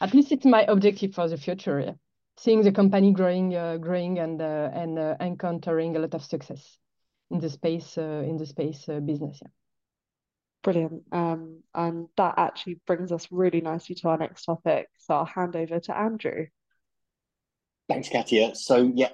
at 0.00 0.14
least 0.14 0.32
it's 0.32 0.44
my 0.44 0.62
objective 0.62 1.14
for 1.14 1.28
the 1.28 1.36
future. 1.36 1.80
Yeah. 1.80 1.94
Seeing 2.36 2.62
the 2.62 2.72
company 2.72 3.12
growing, 3.12 3.54
uh, 3.56 3.78
growing, 3.78 4.18
and 4.20 4.40
uh, 4.40 4.70
and 4.72 4.98
uh, 4.98 5.16
encountering 5.20 5.96
a 5.96 5.98
lot 5.98 6.14
of 6.14 6.22
success 6.22 6.78
in 7.30 7.40
the 7.40 7.50
space 7.50 7.98
uh, 7.98 8.22
in 8.24 8.36
the 8.36 8.46
space 8.46 8.88
uh, 8.88 9.00
business. 9.00 9.40
Yeah. 9.42 9.48
Brilliant. 10.62 11.02
Um, 11.12 11.62
and 11.74 12.08
that 12.16 12.34
actually 12.36 12.80
brings 12.86 13.10
us 13.10 13.26
really 13.30 13.60
nicely 13.60 13.94
to 13.96 14.08
our 14.08 14.18
next 14.18 14.44
topic. 14.44 14.88
So 14.98 15.14
I'll 15.14 15.24
hand 15.24 15.56
over 15.56 15.80
to 15.80 15.96
Andrew. 15.96 16.46
Thanks, 17.88 18.10
Katia. 18.10 18.54
So 18.54 18.92
yeah, 18.94 19.08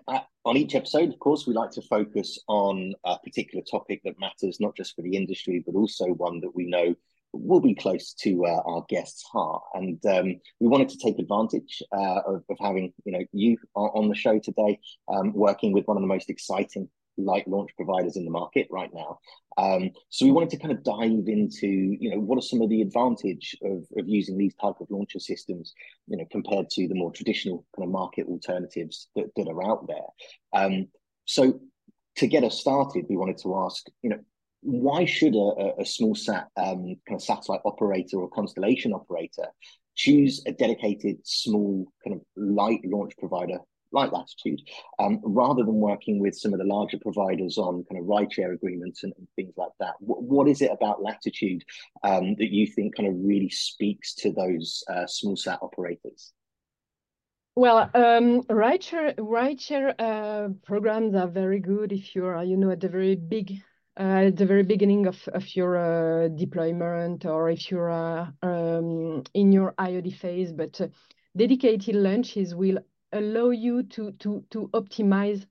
on 0.44 0.56
each 0.56 0.74
episode, 0.74 1.10
of 1.10 1.18
course, 1.20 1.46
we 1.46 1.54
like 1.54 1.70
to 1.72 1.82
focus 1.82 2.40
on 2.48 2.92
a 3.04 3.16
particular 3.20 3.64
topic 3.70 4.00
that 4.04 4.18
matters 4.18 4.58
not 4.58 4.76
just 4.76 4.96
for 4.96 5.02
the 5.02 5.16
industry, 5.16 5.62
but 5.64 5.76
also 5.76 6.06
one 6.06 6.40
that 6.40 6.56
we 6.56 6.66
know 6.66 6.94
will 7.32 7.60
be 7.60 7.74
close 7.74 8.14
to 8.14 8.44
uh, 8.46 8.62
our 8.66 8.84
guest's 8.88 9.22
heart. 9.22 9.62
And 9.74 10.04
um, 10.06 10.40
we 10.58 10.68
wanted 10.68 10.88
to 10.88 10.98
take 10.98 11.20
advantage 11.20 11.82
uh, 11.92 12.20
of, 12.26 12.44
of, 12.50 12.56
having 12.60 12.92
you 13.04 13.12
know 13.12 13.24
you 13.32 13.58
on 13.76 14.08
the 14.08 14.14
show 14.14 14.40
today, 14.40 14.80
um, 15.08 15.32
working 15.32 15.72
with 15.72 15.86
one 15.86 15.96
of 15.96 16.02
the 16.02 16.08
most 16.08 16.28
exciting 16.28 16.88
light 17.16 17.46
launch 17.48 17.70
providers 17.76 18.16
in 18.16 18.24
the 18.24 18.30
market 18.30 18.66
right 18.70 18.90
now. 18.92 19.18
Um, 19.56 19.90
so 20.08 20.24
we 20.26 20.32
wanted 20.32 20.50
to 20.50 20.58
kind 20.58 20.72
of 20.72 20.82
dive 20.82 21.28
into 21.28 21.68
you 21.68 22.10
know 22.10 22.20
what 22.20 22.38
are 22.38 22.42
some 22.42 22.60
of 22.60 22.70
the 22.70 22.82
advantage 22.82 23.56
of, 23.62 23.84
of 23.96 24.08
using 24.08 24.36
these 24.36 24.54
type 24.54 24.74
of 24.80 24.90
launcher 24.90 25.20
systems, 25.20 25.72
you 26.06 26.16
know, 26.16 26.24
compared 26.30 26.70
to 26.70 26.88
the 26.88 26.94
more 26.94 27.12
traditional 27.12 27.64
kind 27.76 27.86
of 27.86 27.92
market 27.92 28.26
alternatives 28.26 29.08
that, 29.16 29.26
that 29.36 29.48
are 29.48 29.64
out 29.64 29.86
there. 29.86 30.60
Um, 30.60 30.88
so 31.24 31.60
to 32.16 32.26
get 32.26 32.44
us 32.44 32.60
started, 32.60 33.06
we 33.08 33.16
wanted 33.16 33.38
to 33.38 33.56
ask, 33.58 33.86
you 34.02 34.10
know, 34.10 34.20
why 34.62 35.04
should 35.04 35.34
a, 35.34 35.80
a 35.80 35.84
small 35.84 36.14
sat 36.14 36.48
um, 36.56 36.96
kind 37.06 37.16
of 37.16 37.22
satellite 37.22 37.60
operator 37.64 38.18
or 38.18 38.30
constellation 38.30 38.92
operator 38.92 39.46
choose 39.94 40.42
a 40.46 40.52
dedicated 40.52 41.18
small 41.24 41.86
kind 42.02 42.16
of 42.16 42.22
light 42.36 42.80
launch 42.84 43.12
provider 43.18 43.58
like 43.94 44.12
Latitude, 44.12 44.60
um, 44.98 45.20
rather 45.24 45.64
than 45.64 45.76
working 45.76 46.18
with 46.18 46.36
some 46.36 46.52
of 46.52 46.58
the 46.58 46.64
larger 46.66 46.98
providers 47.00 47.56
on 47.56 47.84
kind 47.90 48.00
of 48.00 48.06
rideshare 48.06 48.52
agreements 48.52 49.04
and, 49.04 49.12
and 49.16 49.26
things 49.36 49.54
like 49.56 49.72
that. 49.80 49.94
What, 50.00 50.22
what 50.22 50.48
is 50.48 50.60
it 50.60 50.70
about 50.72 51.02
Latitude 51.02 51.64
um, 52.02 52.34
that 52.38 52.52
you 52.52 52.66
think 52.66 52.96
kind 52.96 53.08
of 53.08 53.14
really 53.18 53.50
speaks 53.50 54.14
to 54.16 54.32
those 54.32 54.82
uh, 54.92 55.06
small 55.06 55.36
sat 55.36 55.60
operators? 55.62 56.32
Well, 57.56 57.88
um, 57.94 58.42
rideshare 58.42 59.14
rideshare 59.16 59.94
uh, 59.98 60.48
programs 60.66 61.14
are 61.14 61.28
very 61.28 61.60
good 61.60 61.92
if 61.92 62.14
you're, 62.16 62.42
you 62.42 62.56
know, 62.56 62.70
at 62.70 62.80
the 62.80 62.88
very 62.88 63.14
big 63.14 63.62
uh, 63.98 64.26
at 64.26 64.36
the 64.36 64.46
very 64.46 64.64
beginning 64.64 65.06
of, 65.06 65.16
of 65.28 65.54
your 65.54 65.76
uh, 65.76 66.28
deployment 66.28 67.24
or 67.24 67.48
if 67.48 67.70
you're 67.70 67.90
uh, 67.90 68.26
um, 68.42 69.22
in 69.34 69.52
your 69.52 69.72
IOD 69.78 70.16
phase, 70.16 70.52
but 70.52 70.80
uh, 70.80 70.88
dedicated 71.36 71.94
launches 71.94 72.56
will 72.56 72.78
allow 73.14 73.50
you 73.50 73.82
to, 73.84 74.12
to, 74.18 74.44
to 74.50 74.68
optimize 74.74 75.46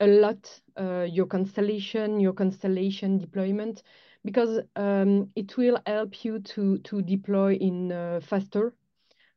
a 0.00 0.06
lot 0.06 0.60
uh, 0.80 1.02
your 1.02 1.26
constellation, 1.26 2.20
your 2.20 2.32
constellation 2.32 3.18
deployment, 3.18 3.82
because 4.24 4.60
um, 4.76 5.30
it 5.36 5.56
will 5.56 5.78
help 5.86 6.24
you 6.24 6.38
to, 6.38 6.78
to 6.78 7.02
deploy 7.02 7.54
in 7.54 7.92
a 7.92 8.20
faster 8.22 8.72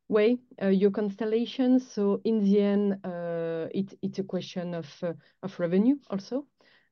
way 0.07 0.37
your 0.71 0.91
constellation. 0.91 1.79
So 1.79 2.21
in 2.23 2.43
the 2.43 2.61
end, 2.61 2.99
it, 3.73 3.97
it's 4.01 4.19
a 4.19 4.23
question 4.23 4.73
of, 4.73 4.87
of 5.43 5.59
revenue 5.59 5.97
also. 6.09 6.45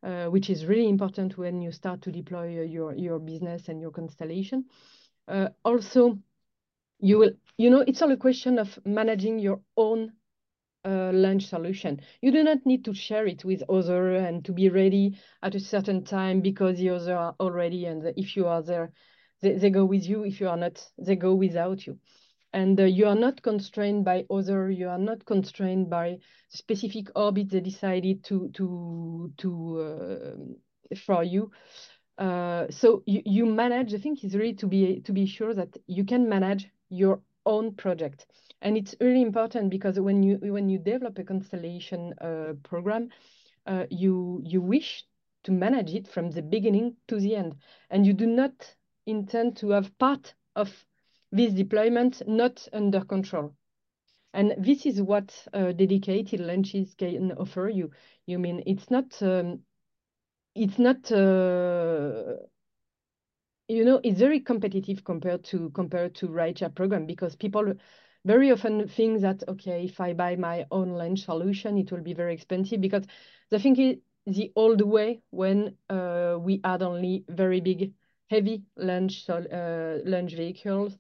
Uh, 0.06 0.28
which 0.28 0.52
is 0.52 0.68
really 0.68 0.88
important 0.88 1.36
when 1.36 1.64
you 1.64 1.72
start 1.72 2.00
to 2.00 2.12
deploy 2.12 2.60
uh, 2.60 2.62
your, 2.62 2.94
your 2.94 3.18
business 3.18 3.70
and 3.70 3.82
your 3.82 3.90
constellation. 3.90 4.64
Uh, 5.28 5.48
also, 5.64 6.20
you 7.00 7.18
will, 7.18 7.32
you 7.58 7.72
know, 7.72 7.84
it's 7.88 8.04
all 8.04 8.12
a 8.12 8.18
question 8.18 8.60
of 8.60 8.78
managing 8.86 9.40
your 9.40 9.62
own 9.78 10.12
uh, 10.86 11.12
launch 11.14 11.48
solution. 11.48 12.00
You 12.22 12.32
do 12.32 12.44
not 12.44 12.66
need 12.66 12.86
to 12.86 12.94
share 12.94 13.28
it 13.28 13.44
with 13.44 13.64
other 13.70 14.16
and 14.16 14.46
to 14.46 14.54
be 14.54 14.70
ready 14.70 15.18
at 15.42 15.56
a 15.56 15.60
certain 15.60 16.04
time 16.04 16.42
because 16.42 16.78
the 16.78 16.90
other 16.90 17.16
are 17.18 17.36
already, 17.40 17.86
and 17.86 18.14
if 18.16 18.36
you 18.36 18.48
are 18.48 18.62
there, 18.62 18.92
they, 19.42 19.54
they 19.54 19.70
go 19.70 19.86
with 19.86 20.06
you. 20.08 20.24
If 20.24 20.40
you 20.40 20.50
are 20.50 20.58
not, 20.58 20.86
they 20.98 21.16
go 21.16 21.34
without 21.36 21.86
you 21.86 22.00
and 22.56 22.80
uh, 22.80 22.86
you 22.86 23.06
are 23.06 23.16
not 23.16 23.42
constrained 23.42 24.06
by 24.06 24.26
other 24.32 24.72
you 24.72 24.88
are 24.88 24.98
not 24.98 25.26
constrained 25.26 25.90
by 25.90 26.18
specific 26.50 27.08
orbit 27.16 27.50
they 27.50 27.60
decided 27.60 28.24
to 28.24 28.50
to 28.54 29.32
to 29.38 29.50
uh, 29.82 30.96
for 31.06 31.24
you 31.24 31.52
uh, 32.18 32.66
so 32.70 33.04
you, 33.06 33.22
you 33.26 33.46
manage 33.46 33.94
i 33.94 33.98
think 33.98 34.24
is 34.24 34.36
really 34.36 34.54
to 34.54 34.68
be 34.68 35.02
to 35.02 35.12
be 35.12 35.26
sure 35.26 35.54
that 35.54 35.78
you 35.88 36.06
can 36.06 36.28
manage 36.30 36.70
your 36.90 37.20
own 37.46 37.74
project 37.76 38.26
and 38.62 38.78
it's 38.78 38.96
really 39.00 39.22
important 39.22 39.70
because 39.70 40.00
when 40.00 40.24
you 40.24 40.38
when 40.42 40.70
you 40.70 40.80
develop 40.80 41.18
a 41.20 41.24
constellation 41.24 42.14
uh, 42.22 42.54
program 42.64 43.10
uh, 43.66 43.86
you 43.90 44.42
you 44.44 44.62
wish 44.62 45.04
to 45.44 45.52
manage 45.52 45.94
it 45.94 46.08
from 46.08 46.32
the 46.32 46.42
beginning 46.42 46.96
to 47.08 47.20
the 47.20 47.36
end 47.36 47.56
and 47.90 48.06
you 48.06 48.14
do 48.14 48.26
not 48.26 48.76
intend 49.06 49.56
to 49.58 49.70
have 49.70 49.98
part 50.00 50.34
of 50.56 50.86
this 51.32 51.54
deployment 51.54 52.22
not 52.28 52.68
under 52.74 53.04
control. 53.04 53.54
And 54.34 54.54
this 54.58 54.86
is 54.86 55.02
what 55.02 55.48
uh, 55.54 55.72
dedicated 55.72 56.40
launches 56.40 56.94
can 56.96 57.32
offer 57.34 57.70
you. 57.70 57.92
You 58.26 58.40
mean 58.40 58.64
it's 58.66 58.90
not, 58.92 59.22
um, 59.22 59.62
it's 60.56 60.78
not, 60.78 61.10
uh, 61.12 62.36
you 63.68 63.86
know, 63.86 64.02
it's 64.04 64.20
very 64.20 64.40
competitive 64.40 65.04
compared 65.04 65.44
to 65.46 65.70
compared 65.72 66.16
to 66.16 66.28
rideshare 66.28 66.76
program 66.76 67.06
because 67.06 67.36
people 67.36 67.74
very 68.26 68.52
often 68.52 68.88
think 68.88 69.22
that 69.22 69.44
okay, 69.48 69.86
if 69.86 70.00
I 70.02 70.14
buy 70.14 70.36
my 70.36 70.66
own 70.72 70.90
launch 70.90 71.26
solution, 71.26 71.78
it 71.78 71.92
will 71.92 72.02
be 72.02 72.14
very 72.14 72.34
expensive 72.34 72.82
because 72.82 73.06
the 73.52 73.60
thing 73.60 73.78
is 73.78 73.98
the 74.26 74.52
old 74.56 74.82
way 74.82 75.22
when 75.30 75.78
uh, 75.90 76.38
we 76.40 76.60
had 76.64 76.82
only 76.82 77.24
very 77.30 77.62
big 77.62 77.94
heavy 78.30 78.64
launch 78.76 79.30
uh, 79.30 79.98
launch 80.04 80.34
vehicles, 80.34 80.98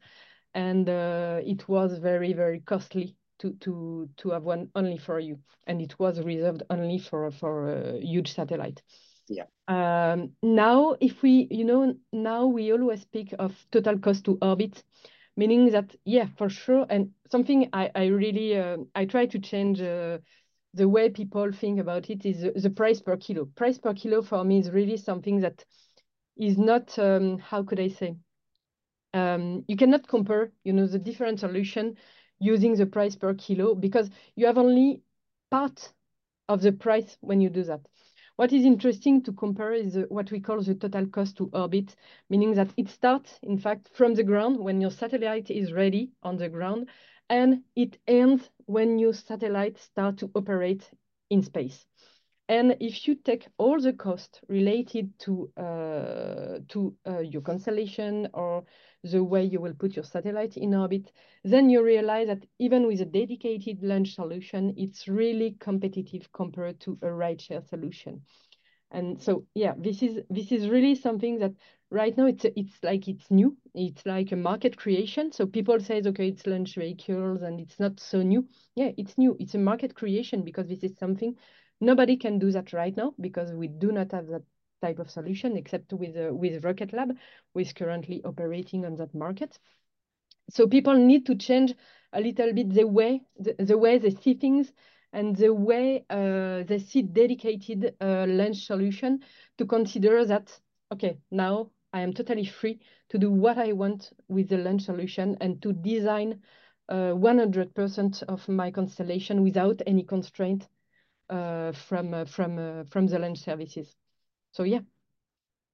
and 0.53 0.87
uh, 0.87 1.39
it 1.43 1.67
was 1.67 1.97
very 1.97 2.33
very 2.33 2.59
costly 2.59 3.15
to 3.39 3.53
to 3.61 4.09
to 4.17 4.29
have 4.29 4.43
one 4.43 4.69
only 4.75 4.97
for 4.97 5.19
you, 5.19 5.39
and 5.67 5.81
it 5.81 5.97
was 5.99 6.21
reserved 6.21 6.63
only 6.69 6.99
for 6.99 7.31
for 7.31 7.71
a 7.71 7.99
huge 7.99 8.33
satellite. 8.33 8.83
Yeah. 9.27 9.45
Um, 9.67 10.33
now, 10.43 10.95
if 11.01 11.23
we, 11.23 11.47
you 11.49 11.65
know, 11.65 11.95
now 12.13 12.45
we 12.45 12.71
always 12.71 13.01
speak 13.01 13.33
of 13.39 13.53
total 13.71 13.97
cost 13.97 14.25
to 14.25 14.37
orbit, 14.41 14.83
meaning 15.35 15.71
that 15.71 15.95
yeah, 16.05 16.27
for 16.37 16.49
sure, 16.49 16.85
and 16.89 17.11
something 17.31 17.69
I 17.73 17.91
I 17.95 18.05
really 18.07 18.57
uh, 18.57 18.77
I 18.95 19.05
try 19.05 19.25
to 19.27 19.39
change. 19.39 19.81
Uh, 19.81 20.19
the 20.73 20.89
way 20.89 21.09
people 21.09 21.53
think 21.53 21.79
about 21.79 22.09
it 22.09 22.25
is 22.25 22.41
the, 22.61 22.69
price 22.69 22.99
per 23.01 23.15
kilo. 23.15 23.45
Price 23.55 23.77
per 23.77 23.93
kilo 23.93 24.21
for 24.21 24.43
me 24.43 24.59
is 24.59 24.69
really 24.71 24.97
something 24.97 25.39
that 25.39 25.63
is 26.35 26.57
not 26.57 26.99
um, 26.99 27.37
how 27.39 27.63
could 27.63 27.79
I 27.79 27.87
say 27.87 28.17
um, 29.13 29.63
you 29.67 29.77
cannot 29.77 30.07
compare 30.07 30.51
you 30.63 30.73
know 30.73 30.85
the 30.87 30.99
different 30.99 31.39
solution 31.39 31.95
using 32.39 32.75
the 32.75 32.85
price 32.85 33.15
per 33.15 33.33
kilo 33.33 33.73
because 33.73 34.09
you 34.35 34.45
have 34.45 34.57
only 34.57 35.01
part 35.49 35.93
of 36.49 36.61
the 36.61 36.73
price 36.73 37.17
when 37.21 37.39
you 37.41 37.49
do 37.49 37.63
that. 37.63 37.81
What 38.37 38.51
is 38.51 38.65
interesting 38.65 39.21
to 39.23 39.31
compare 39.31 39.71
is 39.71 39.97
what 40.09 40.29
we 40.29 40.41
call 40.41 40.61
the 40.61 40.75
total 40.75 41.07
cost 41.07 41.37
to 41.37 41.49
orbit, 41.53 41.95
meaning 42.29 42.53
that 42.55 42.69
it 42.75 42.89
starts, 42.89 43.39
in 43.43 43.57
fact, 43.57 43.89
from 43.93 44.13
the 44.13 44.23
ground 44.23 44.59
when 44.59 44.81
your 44.81 44.91
satellite 44.91 45.49
is 45.49 45.71
ready 45.71 46.11
on 46.21 46.35
the 46.35 46.49
ground, 46.49 46.89
and 47.29 47.63
it 47.77 47.97
ends 48.07 48.49
when 48.65 48.99
your 48.99 49.13
satellite 49.13 49.77
start 49.77 50.17
to 50.17 50.29
operate 50.35 50.91
in 51.29 51.43
space. 51.43 51.87
And 52.49 52.75
if 52.81 53.07
you 53.07 53.15
take 53.15 53.47
all 53.57 53.79
the 53.79 53.93
costs 53.93 54.41
related 54.49 55.17
to 55.19 55.49
uh, 55.57 56.59
to 56.67 56.93
uh, 57.07 57.19
your 57.19 57.41
constellation 57.41 58.27
or 58.33 58.65
the 59.11 59.23
way 59.23 59.43
you 59.43 59.61
will 59.61 59.73
put 59.73 59.95
your 59.95 60.05
satellite 60.05 60.57
in 60.57 60.73
orbit, 60.75 61.11
then 61.43 61.69
you 61.69 61.83
realize 61.83 62.27
that 62.27 62.45
even 62.59 62.87
with 62.87 63.01
a 63.01 63.05
dedicated 63.05 63.81
launch 63.83 64.15
solution, 64.15 64.73
it's 64.77 65.07
really 65.07 65.55
competitive 65.59 66.31
compared 66.33 66.79
to 66.81 66.97
a 67.01 67.07
rideshare 67.07 67.67
solution. 67.67 68.21
And 68.91 69.21
so, 69.21 69.45
yeah, 69.55 69.73
this 69.77 70.01
is 70.01 70.21
this 70.29 70.51
is 70.51 70.69
really 70.69 70.95
something 70.95 71.39
that 71.39 71.53
right 71.91 72.15
now 72.17 72.25
it's 72.27 72.45
it's 72.45 72.83
like 72.83 73.07
it's 73.07 73.29
new. 73.29 73.57
It's 73.73 74.05
like 74.05 74.31
a 74.31 74.35
market 74.37 74.77
creation. 74.77 75.31
So 75.31 75.45
people 75.47 75.79
say, 75.79 76.01
okay, 76.05 76.29
it's 76.29 76.47
launch 76.47 76.75
vehicles 76.75 77.41
and 77.41 77.59
it's 77.59 77.79
not 77.79 77.99
so 77.99 78.21
new. 78.21 78.47
Yeah, 78.75 78.91
it's 78.97 79.17
new. 79.17 79.35
It's 79.39 79.55
a 79.55 79.59
market 79.59 79.95
creation 79.95 80.43
because 80.43 80.67
this 80.67 80.83
is 80.83 80.97
something 80.97 81.35
Nobody 81.81 82.15
can 82.15 82.39
do 82.39 82.51
that 82.53 82.71
right 82.71 82.95
now 82.95 83.13
because 83.19 83.51
we 83.51 83.67
do 83.67 83.91
not 83.91 84.13
have 84.13 84.27
that 84.27 84.43
type 84.81 84.99
of 84.99 85.09
solution 85.09 85.57
except 85.57 85.93
with, 85.93 86.15
uh, 86.17 86.33
with 86.33 86.63
Rocket 86.63 86.93
Lab, 86.93 87.15
who 87.53 87.59
is 87.59 87.73
currently 87.73 88.21
operating 88.23 88.85
on 88.85 88.95
that 88.95 89.13
market. 89.13 89.57
So 90.49 90.67
people 90.67 90.93
need 90.93 91.25
to 91.25 91.35
change 91.35 91.73
a 92.13 92.21
little 92.21 92.53
bit 92.53 92.73
the 92.73 92.85
way, 92.87 93.21
the, 93.37 93.55
the 93.59 93.77
way 93.77 93.97
they 93.97 94.11
see 94.11 94.35
things 94.35 94.71
and 95.11 95.35
the 95.35 95.53
way 95.53 96.05
uh, 96.09 96.63
they 96.63 96.79
see 96.79 97.01
dedicated 97.01 97.95
uh, 98.01 98.25
launch 98.27 98.65
solution 98.65 99.21
to 99.57 99.65
consider 99.65 100.25
that, 100.25 100.57
okay, 100.91 101.17
now 101.31 101.71
I 101.93 102.01
am 102.01 102.13
totally 102.13 102.45
free 102.45 102.79
to 103.09 103.17
do 103.17 103.31
what 103.31 103.57
I 103.57 103.71
want 103.71 104.11
with 104.27 104.49
the 104.49 104.57
launch 104.57 104.83
solution 104.83 105.37
and 105.39 105.61
to 105.61 105.71
design 105.71 106.41
100% 106.89 108.23
uh, 108.23 108.25
of 108.31 108.47
my 108.47 108.71
constellation 108.71 109.43
without 109.43 109.81
any 109.87 110.03
constraint 110.03 110.67
uh, 111.29 111.71
from 111.71 112.13
uh, 112.13 112.25
from 112.25 112.85
from 112.85 113.07
the 113.07 113.17
launch 113.17 113.39
services. 113.39 113.95
So 114.55 114.63
yeah. 114.63 114.79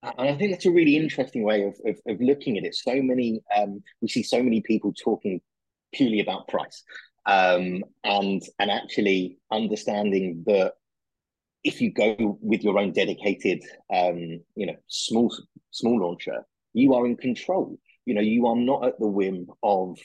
And 0.02 0.30
I 0.30 0.36
think 0.36 0.52
that's 0.52 0.66
a 0.66 0.72
really 0.72 0.96
interesting 0.96 1.44
way 1.44 1.62
of, 1.62 1.76
of, 1.86 1.96
of 2.08 2.20
looking 2.20 2.58
at 2.58 2.66
it. 2.66 2.74
So 2.74 3.00
many, 3.04 3.44
um, 3.56 3.84
we 4.02 4.08
see 4.08 4.24
so 4.24 4.42
many 4.42 4.62
people 4.62 4.92
talking 4.94 5.40
purely 5.94 6.20
about 6.20 6.48
price, 6.48 6.84
um, 7.28 7.84
and 8.04 8.42
and 8.58 8.72
actually 8.72 9.38
understanding 9.52 10.44
that 10.48 10.74
if 11.64 11.80
you 11.80 11.94
go 11.94 12.40
with 12.42 12.64
your 12.64 12.80
own 12.80 12.94
dedicated, 12.94 13.62
um, 13.94 14.40
you 14.56 14.66
know, 14.66 14.76
small 14.88 15.32
small 15.70 16.00
launcher, 16.00 16.44
you 16.74 16.96
are 16.96 17.06
in 17.06 17.16
control. 17.16 17.78
You 18.06 18.16
know, 18.16 18.22
you 18.22 18.48
are 18.48 18.56
not 18.56 18.88
at 18.88 19.00
the 19.00 19.08
whim 19.08 19.46
of 19.62 20.00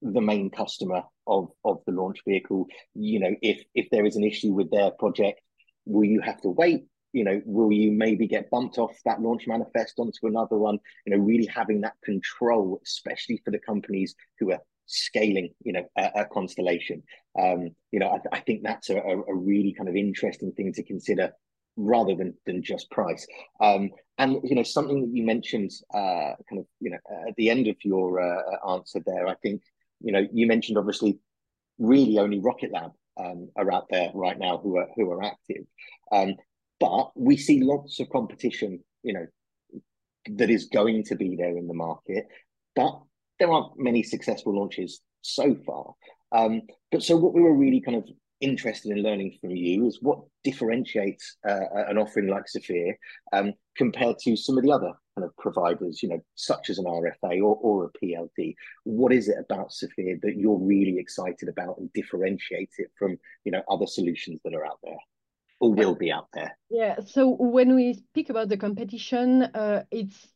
the 0.00 0.22
main 0.22 0.48
customer 0.48 1.02
of 1.26 1.50
of 1.66 1.82
the 1.86 1.92
launch 1.92 2.18
vehicle 2.26 2.66
you 2.94 3.18
know 3.18 3.34
if 3.40 3.64
if 3.74 3.88
there 3.90 4.04
is 4.04 4.14
an 4.14 4.22
issue 4.22 4.52
with 4.52 4.70
their 4.70 4.90
project 4.90 5.40
will 5.86 6.04
you 6.04 6.20
have 6.20 6.40
to 6.42 6.50
wait 6.50 6.84
you 7.16 7.24
know 7.24 7.40
will 7.44 7.72
you 7.72 7.90
maybe 7.92 8.26
get 8.26 8.50
bumped 8.50 8.78
off 8.78 8.94
that 9.04 9.20
launch 9.20 9.46
manifest 9.46 9.94
onto 9.98 10.26
another 10.26 10.56
one? 10.56 10.78
You 11.04 11.16
know 11.16 11.22
really 11.22 11.46
having 11.46 11.80
that 11.82 11.96
control 12.04 12.80
especially 12.84 13.40
for 13.44 13.50
the 13.50 13.58
companies 13.58 14.14
who 14.38 14.52
are 14.52 14.60
scaling 14.86 15.50
you 15.64 15.72
know 15.72 15.84
a, 15.96 16.10
a 16.22 16.24
constellation. 16.26 17.02
Um 17.38 17.70
you 17.92 18.00
know 18.00 18.08
I, 18.08 18.36
I 18.36 18.40
think 18.40 18.62
that's 18.62 18.90
a, 18.90 18.96
a 18.96 19.34
really 19.34 19.72
kind 19.72 19.88
of 19.88 19.96
interesting 19.96 20.52
thing 20.52 20.72
to 20.74 20.82
consider 20.82 21.32
rather 21.76 22.14
than 22.14 22.34
than 22.46 22.62
just 22.62 22.90
price. 22.90 23.26
Um, 23.60 23.90
and 24.18 24.38
you 24.42 24.54
know 24.54 24.62
something 24.62 25.00
that 25.02 25.14
you 25.14 25.24
mentioned, 25.24 25.70
uh, 25.92 26.32
kind 26.48 26.58
of 26.58 26.66
you 26.80 26.90
know 26.90 26.98
at 27.28 27.36
the 27.36 27.50
end 27.50 27.66
of 27.66 27.76
your 27.84 28.20
uh, 28.20 28.72
answer 28.72 29.00
there, 29.04 29.26
I 29.28 29.34
think 29.42 29.62
you 30.00 30.12
know 30.12 30.26
you 30.32 30.46
mentioned 30.46 30.78
obviously 30.78 31.18
really 31.78 32.18
only 32.18 32.40
Rocket 32.40 32.72
Lab 32.72 32.92
um, 33.18 33.50
are 33.56 33.72
out 33.72 33.86
there 33.90 34.10
right 34.14 34.38
now 34.38 34.58
who 34.58 34.78
are 34.78 34.88
who 34.96 35.10
are 35.12 35.22
active, 35.22 35.64
um, 36.12 36.34
but 36.80 37.10
we 37.16 37.36
see 37.36 37.62
lots 37.62 38.00
of 38.00 38.10
competition. 38.10 38.80
You 39.02 39.12
know 39.14 39.26
that 40.30 40.50
is 40.50 40.66
going 40.66 41.04
to 41.04 41.14
be 41.14 41.36
there 41.36 41.56
in 41.56 41.68
the 41.68 41.74
market, 41.74 42.26
but 42.74 43.00
there 43.38 43.52
aren't 43.52 43.78
many 43.78 44.02
successful 44.02 44.56
launches 44.56 45.00
so 45.22 45.56
far. 45.66 45.94
Um, 46.32 46.62
but 46.90 47.02
so 47.02 47.16
what 47.16 47.34
we 47.34 47.42
were 47.42 47.54
really 47.54 47.80
kind 47.80 47.96
of 47.96 48.08
interested 48.40 48.92
in 48.92 49.02
learning 49.02 49.36
from 49.40 49.50
you 49.50 49.86
is 49.86 49.98
what 50.02 50.20
differentiates 50.44 51.36
uh, 51.48 51.60
an 51.88 51.98
offering 51.98 52.28
like 52.28 52.48
Zephyr 52.48 52.96
um, 53.32 53.52
compared 53.76 54.18
to 54.20 54.36
some 54.36 54.58
of 54.58 54.64
the 54.64 54.72
other 54.72 54.92
kind 55.16 55.24
of 55.24 55.36
providers, 55.38 56.02
you 56.02 56.08
know, 56.08 56.20
such 56.34 56.68
as 56.68 56.78
an 56.78 56.84
RFA 56.84 57.42
or, 57.42 57.56
or 57.56 57.84
a 57.84 58.04
PLD. 58.04 58.54
What 58.84 59.12
is 59.12 59.28
it 59.28 59.36
about 59.38 59.72
Zephyr 59.72 60.18
that 60.22 60.36
you're 60.36 60.58
really 60.58 60.98
excited 60.98 61.48
about 61.48 61.78
and 61.78 61.92
differentiates 61.92 62.78
it 62.78 62.90
from, 62.98 63.16
you 63.44 63.52
know, 63.52 63.62
other 63.70 63.86
solutions 63.86 64.40
that 64.44 64.54
are 64.54 64.66
out 64.66 64.78
there? 64.82 64.98
Or 65.60 65.72
will 65.72 65.94
be 65.94 66.12
out 66.12 66.28
there. 66.34 66.56
Yeah. 66.68 66.96
So 67.06 67.30
when 67.30 67.74
we 67.74 67.94
speak 67.94 68.28
about 68.28 68.48
the 68.48 68.56
competition, 68.56 69.42
uh, 69.42 69.84
it's 69.90 70.28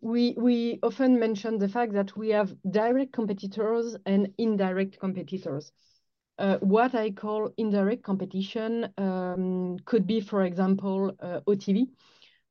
we 0.00 0.34
we 0.36 0.78
often 0.82 1.18
mention 1.18 1.58
the 1.58 1.68
fact 1.68 1.92
that 1.92 2.16
we 2.16 2.30
have 2.30 2.54
direct 2.68 3.12
competitors 3.12 3.96
and 4.04 4.32
indirect 4.38 4.98
competitors. 4.98 5.70
Uh, 6.38 6.58
what 6.58 6.94
I 6.94 7.12
call 7.12 7.50
indirect 7.56 8.02
competition 8.02 8.92
um, 8.98 9.78
could 9.86 10.06
be, 10.06 10.20
for 10.20 10.42
example, 10.42 11.16
uh, 11.20 11.40
OTV 11.46 11.86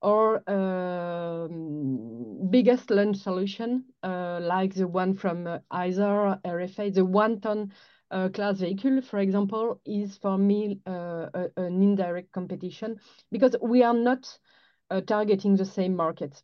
or 0.01 0.49
um, 0.49 2.49
biggest 2.49 2.89
launch 2.89 3.17
solution 3.17 3.85
uh, 4.03 4.39
like 4.41 4.73
the 4.73 4.87
one 4.87 5.15
from 5.15 5.47
uh, 5.47 5.59
ISAR, 5.71 6.41
RFA, 6.43 6.93
the 6.93 7.05
one-ton 7.05 7.71
uh, 8.11 8.29
class 8.29 8.59
vehicle, 8.59 9.01
for 9.01 9.19
example, 9.19 9.81
is 9.85 10.17
for 10.17 10.37
me 10.37 10.79
uh, 10.87 11.27
a, 11.33 11.49
an 11.57 11.81
indirect 11.81 12.31
competition 12.31 12.99
because 13.31 13.55
we 13.61 13.83
are 13.83 13.93
not 13.93 14.37
targeting 15.07 15.55
the 15.55 15.65
same 15.65 15.95
market. 15.95 16.43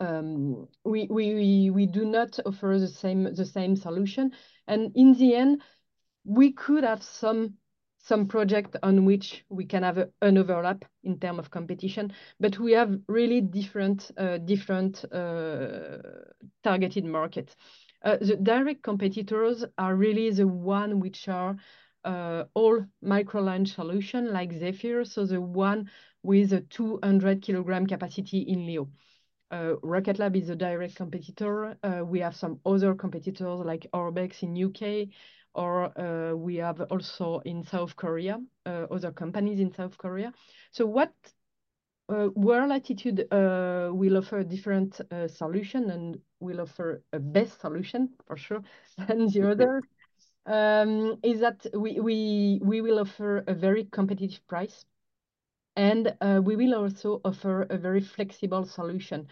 Um, 0.00 0.68
we, 0.84 1.06
we, 1.10 1.70
we 1.70 1.86
do 1.86 2.04
not 2.04 2.38
offer 2.44 2.76
the 2.78 2.88
same, 2.88 3.34
the 3.34 3.44
same 3.44 3.76
solution. 3.76 4.32
And 4.66 4.92
in 4.94 5.14
the 5.14 5.34
end, 5.34 5.62
we 6.24 6.52
could 6.52 6.84
have 6.84 7.02
some 7.02 7.54
some 8.00 8.26
project 8.26 8.76
on 8.82 9.04
which 9.04 9.44
we 9.50 9.66
can 9.66 9.82
have 9.82 9.98
a, 9.98 10.08
an 10.22 10.38
overlap 10.38 10.84
in 11.02 11.18
terms 11.18 11.40
of 11.40 11.50
competition, 11.50 12.12
but 12.40 12.58
we 12.58 12.72
have 12.72 12.98
really 13.08 13.40
different 13.40 14.10
uh, 14.16 14.38
different 14.38 15.04
uh, 15.12 15.98
targeted 16.62 17.04
markets. 17.04 17.54
Uh, 18.02 18.16
the 18.20 18.36
direct 18.36 18.82
competitors 18.82 19.64
are 19.76 19.96
really 19.96 20.30
the 20.30 20.46
one 20.46 21.00
which 21.00 21.28
are 21.28 21.56
uh, 22.04 22.44
all 22.54 22.84
micro 23.02 23.42
launch 23.42 23.74
solution 23.74 24.32
like 24.32 24.52
Zephyr, 24.52 25.04
so 25.04 25.26
the 25.26 25.40
one 25.40 25.90
with 26.22 26.52
a 26.52 26.60
200 26.60 27.42
kilogram 27.42 27.86
capacity 27.86 28.38
in 28.38 28.66
LEO. 28.66 28.88
Uh, 29.50 29.74
Rocket 29.82 30.18
Lab 30.18 30.36
is 30.36 30.48
a 30.48 30.56
direct 30.56 30.94
competitor. 30.94 31.76
We 32.06 32.20
have 32.20 32.36
some 32.36 32.60
other 32.66 32.94
competitors 32.94 33.64
like 33.64 33.86
Orbex 33.92 34.42
in 34.42 34.54
UK, 34.54 35.08
or 35.54 36.36
we 36.36 36.56
have 36.56 36.80
also 36.82 37.40
in 37.46 37.64
South 37.64 37.96
Korea, 37.96 38.38
other 38.66 39.10
companies 39.10 39.58
in 39.58 39.72
South 39.72 39.96
Korea. 39.96 40.32
So 40.70 40.86
what 40.86 41.14
World 42.08 42.68
Latitude 42.68 43.26
will 43.30 44.18
offer 44.18 44.44
different 44.44 45.00
solution 45.28 45.90
and 45.90 46.18
will 46.40 46.60
offer 46.60 47.02
a 47.12 47.18
best 47.18 47.60
solution 47.60 48.10
for 48.26 48.36
sure 48.36 48.62
than 49.06 49.28
the 49.28 49.50
other. 49.50 49.82
Um, 50.46 51.18
is 51.22 51.40
that 51.40 51.66
we, 51.74 52.00
we, 52.00 52.60
we 52.62 52.80
will 52.80 53.00
offer 53.00 53.44
a 53.46 53.54
very 53.54 53.84
competitive 53.84 54.46
price 54.46 54.84
and 55.76 56.14
uh, 56.22 56.40
we 56.42 56.56
will 56.56 56.74
also 56.74 57.20
offer 57.24 57.62
a 57.64 57.76
very 57.76 58.00
flexible 58.00 58.64
solution 58.64 59.28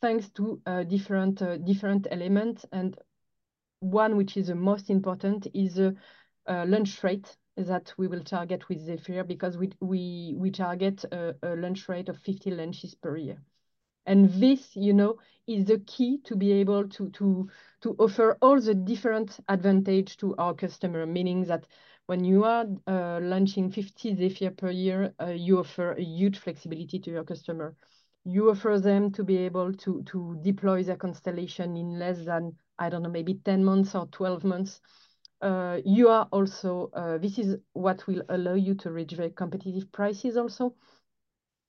thanks 0.00 0.28
to 0.30 0.60
different, 0.88 1.42
different 1.64 2.06
elements 2.10 2.64
and 2.72 2.96
one 3.82 4.16
which 4.16 4.36
is 4.36 4.46
the 4.46 4.54
most 4.54 4.90
important 4.90 5.48
is 5.54 5.78
a, 5.78 5.92
a 6.46 6.64
launch 6.66 7.02
rate 7.02 7.36
that 7.56 7.92
we 7.98 8.06
will 8.06 8.22
target 8.22 8.68
with 8.68 8.80
Zephyr 8.80 9.24
because 9.24 9.58
we 9.58 9.70
we 9.80 10.34
we 10.38 10.50
target 10.50 11.04
a, 11.12 11.34
a, 11.42 11.56
launch 11.56 11.88
rate 11.88 12.08
of 12.08 12.16
50 12.18 12.52
launches 12.52 12.94
per 12.94 13.16
year. 13.16 13.42
And 14.06 14.30
this, 14.30 14.74
you 14.76 14.92
know, 14.92 15.18
is 15.46 15.66
the 15.66 15.78
key 15.80 16.18
to 16.24 16.36
be 16.36 16.52
able 16.52 16.88
to 16.88 17.10
to 17.10 17.48
to 17.82 17.96
offer 17.98 18.38
all 18.40 18.60
the 18.60 18.74
different 18.74 19.38
advantage 19.48 20.16
to 20.18 20.34
our 20.36 20.54
customer, 20.54 21.06
meaning 21.06 21.44
that 21.44 21.66
when 22.06 22.24
you 22.24 22.44
are 22.44 22.66
uh, 22.86 23.20
launching 23.22 23.70
50 23.70 24.14
Zephyr 24.14 24.50
per 24.50 24.70
year, 24.70 25.14
uh, 25.20 25.26
you 25.26 25.58
offer 25.58 25.92
a 25.92 26.02
huge 26.02 26.38
flexibility 26.38 26.98
to 27.00 27.10
your 27.10 27.24
customer. 27.24 27.74
You 28.24 28.50
offer 28.50 28.78
them 28.78 29.10
to 29.12 29.24
be 29.24 29.36
able 29.38 29.72
to 29.72 30.02
to 30.04 30.38
deploy 30.42 30.82
their 30.84 30.96
constellation 30.96 31.76
in 31.76 31.98
less 31.98 32.24
than 32.24 32.56
I 32.78 32.88
don't 32.88 33.02
know, 33.02 33.10
maybe 33.10 33.34
10 33.34 33.64
months 33.64 33.94
or 33.94 34.06
12 34.06 34.44
months, 34.44 34.80
uh, 35.42 35.80
you 35.84 36.08
are 36.08 36.28
also, 36.30 36.90
uh, 36.94 37.18
this 37.18 37.38
is 37.38 37.56
what 37.72 38.06
will 38.06 38.22
allow 38.28 38.54
you 38.54 38.74
to 38.76 38.92
reach 38.92 39.12
very 39.12 39.30
competitive 39.30 39.90
prices 39.92 40.36
also. 40.36 40.74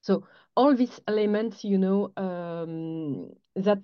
So 0.04 0.28
all 0.56 0.76
these 0.76 1.00
elements, 1.08 1.63
you 1.63 1.78
know, 1.78 2.12
um, 2.18 3.32
that 3.56 3.80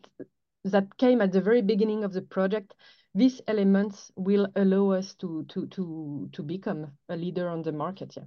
that 0.66 0.98
came 0.98 1.22
at 1.22 1.32
the 1.32 1.42
very 1.42 1.62
beginning 1.62 2.04
of 2.04 2.12
the 2.12 2.22
project, 2.22 2.74
these 3.16 3.42
elements 3.48 4.12
will 4.16 4.48
allow 4.56 4.92
us 4.92 5.16
to 5.16 5.46
to 5.46 5.68
to 5.68 6.30
to 6.34 6.44
become 6.44 6.92
a 7.08 7.16
leader 7.16 7.48
on 7.48 7.62
the 7.62 7.72
market. 7.72 8.16
Yeah. 8.18 8.26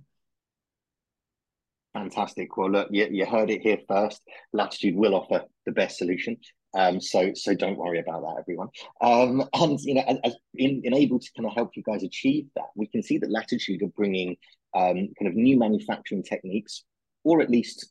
Fantastic. 1.92 2.56
Well, 2.56 2.70
look, 2.70 2.88
you, 2.90 3.06
you 3.10 3.26
heard 3.26 3.50
it 3.50 3.60
here 3.60 3.78
first. 3.86 4.22
Latitude 4.54 4.96
will 4.96 5.14
offer 5.14 5.44
the 5.66 5.72
best 5.72 5.98
solution. 5.98 6.38
Um, 6.74 6.98
so 6.98 7.32
so 7.34 7.54
don't 7.54 7.76
worry 7.76 7.98
about 7.98 8.22
that, 8.22 8.40
everyone. 8.40 8.68
Um, 9.02 9.46
and 9.54 9.78
you 9.80 9.94
know, 9.94 10.04
as, 10.08 10.16
as 10.24 10.36
in, 10.54 10.80
in, 10.84 10.94
able 10.94 11.18
to 11.18 11.30
kind 11.36 11.46
of 11.46 11.54
help 11.54 11.76
you 11.76 11.82
guys 11.82 12.02
achieve 12.02 12.46
that, 12.56 12.70
we 12.74 12.86
can 12.86 13.02
see 13.02 13.18
that 13.18 13.30
Latitude 13.30 13.82
are 13.82 13.88
bringing 13.88 14.38
um, 14.74 15.08
kind 15.18 15.28
of 15.28 15.34
new 15.34 15.58
manufacturing 15.58 16.22
techniques, 16.22 16.84
or 17.24 17.40
at 17.40 17.50
least 17.50 17.90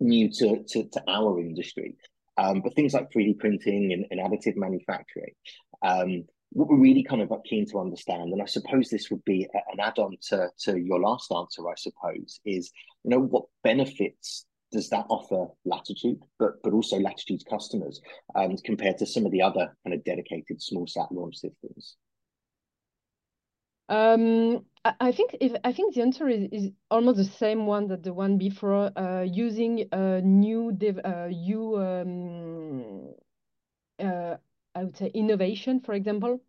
new 0.00 0.30
to 0.30 0.64
to, 0.68 0.88
to 0.88 1.02
our 1.08 1.40
industry. 1.40 1.96
Um, 2.36 2.62
but 2.62 2.74
things 2.74 2.94
like 2.94 3.10
3D 3.12 3.38
printing 3.38 3.92
and, 3.92 4.06
and 4.10 4.20
additive 4.20 4.56
manufacturing. 4.56 5.34
Um, 5.82 6.24
what 6.50 6.68
we're 6.68 6.78
really 6.78 7.02
kind 7.02 7.22
of 7.22 7.30
keen 7.44 7.66
to 7.70 7.80
understand, 7.80 8.32
and 8.32 8.40
I 8.40 8.46
suppose 8.46 8.88
this 8.88 9.10
would 9.10 9.24
be 9.24 9.48
an 9.52 9.80
add-on 9.80 10.16
to, 10.28 10.48
to 10.60 10.78
your 10.78 11.00
last 11.00 11.32
answer, 11.32 11.68
I 11.68 11.74
suppose, 11.76 12.40
is 12.44 12.70
you 13.02 13.10
know 13.10 13.20
what 13.20 13.44
benefits 13.62 14.46
does 14.72 14.88
that 14.90 15.06
offer 15.08 15.46
Latitude, 15.64 16.20
but 16.38 16.62
but 16.62 16.72
also 16.72 16.98
Latitude's 16.98 17.44
customers 17.44 18.00
um, 18.34 18.56
compared 18.64 18.98
to 18.98 19.06
some 19.06 19.26
of 19.26 19.32
the 19.32 19.42
other 19.42 19.76
kind 19.84 19.94
of 19.94 20.04
dedicated 20.04 20.60
small 20.60 20.86
sat 20.86 21.10
launch 21.12 21.36
systems? 21.36 21.96
Um, 23.88 24.64
I 24.84 25.12
think 25.12 25.36
if 25.40 25.52
I 25.64 25.72
think 25.72 25.94
the 25.94 26.02
answer 26.02 26.28
is, 26.28 26.48
is 26.52 26.70
almost 26.90 27.16
the 27.16 27.24
same 27.24 27.66
one 27.66 27.88
that 27.88 28.02
the 28.02 28.12
one 28.12 28.38
before. 28.38 28.90
Uh, 28.96 29.22
using 29.22 29.88
a 29.92 30.20
new 30.20 30.72
dev, 30.72 30.98
uh, 31.04 31.28
new 31.28 31.76
um, 31.78 33.14
uh, 33.98 34.36
I 34.74 34.84
would 34.84 34.96
say 34.96 35.10
innovation, 35.14 35.80
for 35.80 35.94
example, 35.94 36.40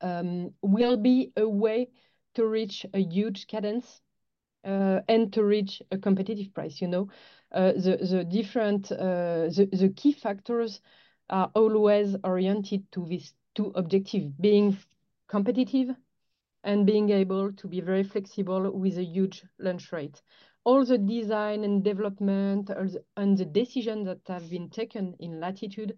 um, 0.00 0.54
will 0.62 0.96
be 0.96 1.32
a 1.36 1.48
way 1.48 1.90
to 2.34 2.46
reach 2.46 2.86
a 2.94 3.00
huge 3.00 3.46
cadence 3.46 4.00
uh, 4.64 5.00
and 5.08 5.32
to 5.34 5.44
reach 5.44 5.82
a 5.90 5.98
competitive 5.98 6.54
price. 6.54 6.80
You 6.80 6.88
know, 6.88 7.08
uh, 7.52 7.72
the 7.72 7.98
the 7.98 8.24
different 8.24 8.92
uh, 8.92 9.48
the 9.56 9.68
the 9.72 9.90
key 9.96 10.12
factors 10.12 10.80
are 11.30 11.50
always 11.54 12.16
oriented 12.24 12.90
to 12.92 13.06
this 13.06 13.34
two 13.54 13.72
objective: 13.74 14.40
being 14.40 14.76
competitive 15.28 15.96
and 16.64 16.86
being 16.86 17.10
able 17.10 17.52
to 17.52 17.66
be 17.66 17.80
very 17.80 18.02
flexible 18.02 18.70
with 18.70 18.98
a 18.98 19.04
huge 19.04 19.42
launch 19.58 19.92
rate. 19.92 20.22
All 20.64 20.84
the 20.84 20.98
design 20.98 21.64
and 21.64 21.82
development 21.82 22.70
and 23.16 23.36
the 23.36 23.44
decisions 23.44 24.06
that 24.06 24.20
have 24.28 24.48
been 24.48 24.70
taken 24.70 25.14
in 25.18 25.40
Latitude 25.40 25.96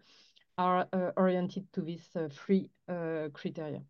are 0.56 0.86
uh, 0.92 1.10
oriented 1.16 1.66
to 1.72 1.82
these 1.82 2.08
uh, 2.16 2.28
three 2.30 2.70
uh, 2.88 3.28
criteria. 3.32 3.82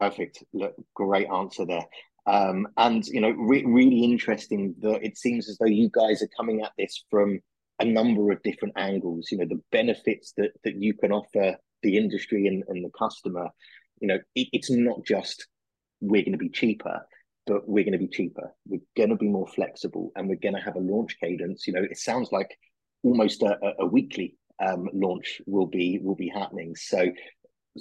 Perfect. 0.00 0.44
Look, 0.52 0.74
great 0.94 1.28
answer 1.28 1.64
there. 1.64 1.86
Um, 2.26 2.68
and 2.76 3.06
you 3.06 3.20
know, 3.20 3.30
re 3.30 3.64
really 3.64 4.02
interesting 4.02 4.74
that 4.80 5.02
it 5.02 5.16
seems 5.16 5.48
as 5.48 5.58
though 5.58 5.66
you 5.66 5.90
guys 5.92 6.22
are 6.22 6.28
coming 6.36 6.62
at 6.62 6.72
this 6.78 7.04
from 7.10 7.40
a 7.80 7.84
number 7.84 8.30
of 8.32 8.42
different 8.42 8.74
angles. 8.76 9.28
You 9.30 9.38
know, 9.38 9.46
the 9.46 9.60
benefits 9.70 10.32
that 10.36 10.50
that 10.64 10.76
you 10.76 10.94
can 10.94 11.12
offer 11.12 11.56
the 11.82 11.96
industry 11.96 12.46
and, 12.46 12.64
and 12.68 12.84
the 12.84 12.90
customer. 12.98 13.48
You 14.04 14.08
know, 14.08 14.20
it, 14.34 14.48
it's 14.52 14.70
not 14.70 15.02
just 15.06 15.46
we're 16.02 16.20
going 16.22 16.32
to 16.32 16.38
be 16.38 16.50
cheaper. 16.50 17.06
but 17.46 17.66
we're 17.66 17.84
going 17.84 17.92
to 17.92 18.06
be 18.06 18.08
cheaper. 18.08 18.52
We're 18.66 18.80
going 18.96 19.08
to 19.10 19.16
be 19.16 19.28
more 19.28 19.46
flexible, 19.46 20.12
and 20.14 20.28
we're 20.28 20.36
going 20.36 20.54
to 20.54 20.60
have 20.60 20.76
a 20.76 20.80
launch 20.92 21.16
cadence. 21.20 21.66
You 21.66 21.72
know, 21.72 21.82
it 21.82 21.96
sounds 21.96 22.32
like 22.32 22.58
almost 23.02 23.42
a, 23.42 23.56
a 23.78 23.86
weekly 23.86 24.36
um, 24.62 24.88
launch 24.92 25.40
will 25.46 25.66
be 25.66 25.98
will 26.02 26.14
be 26.14 26.28
happening. 26.28 26.76
So 26.76 27.12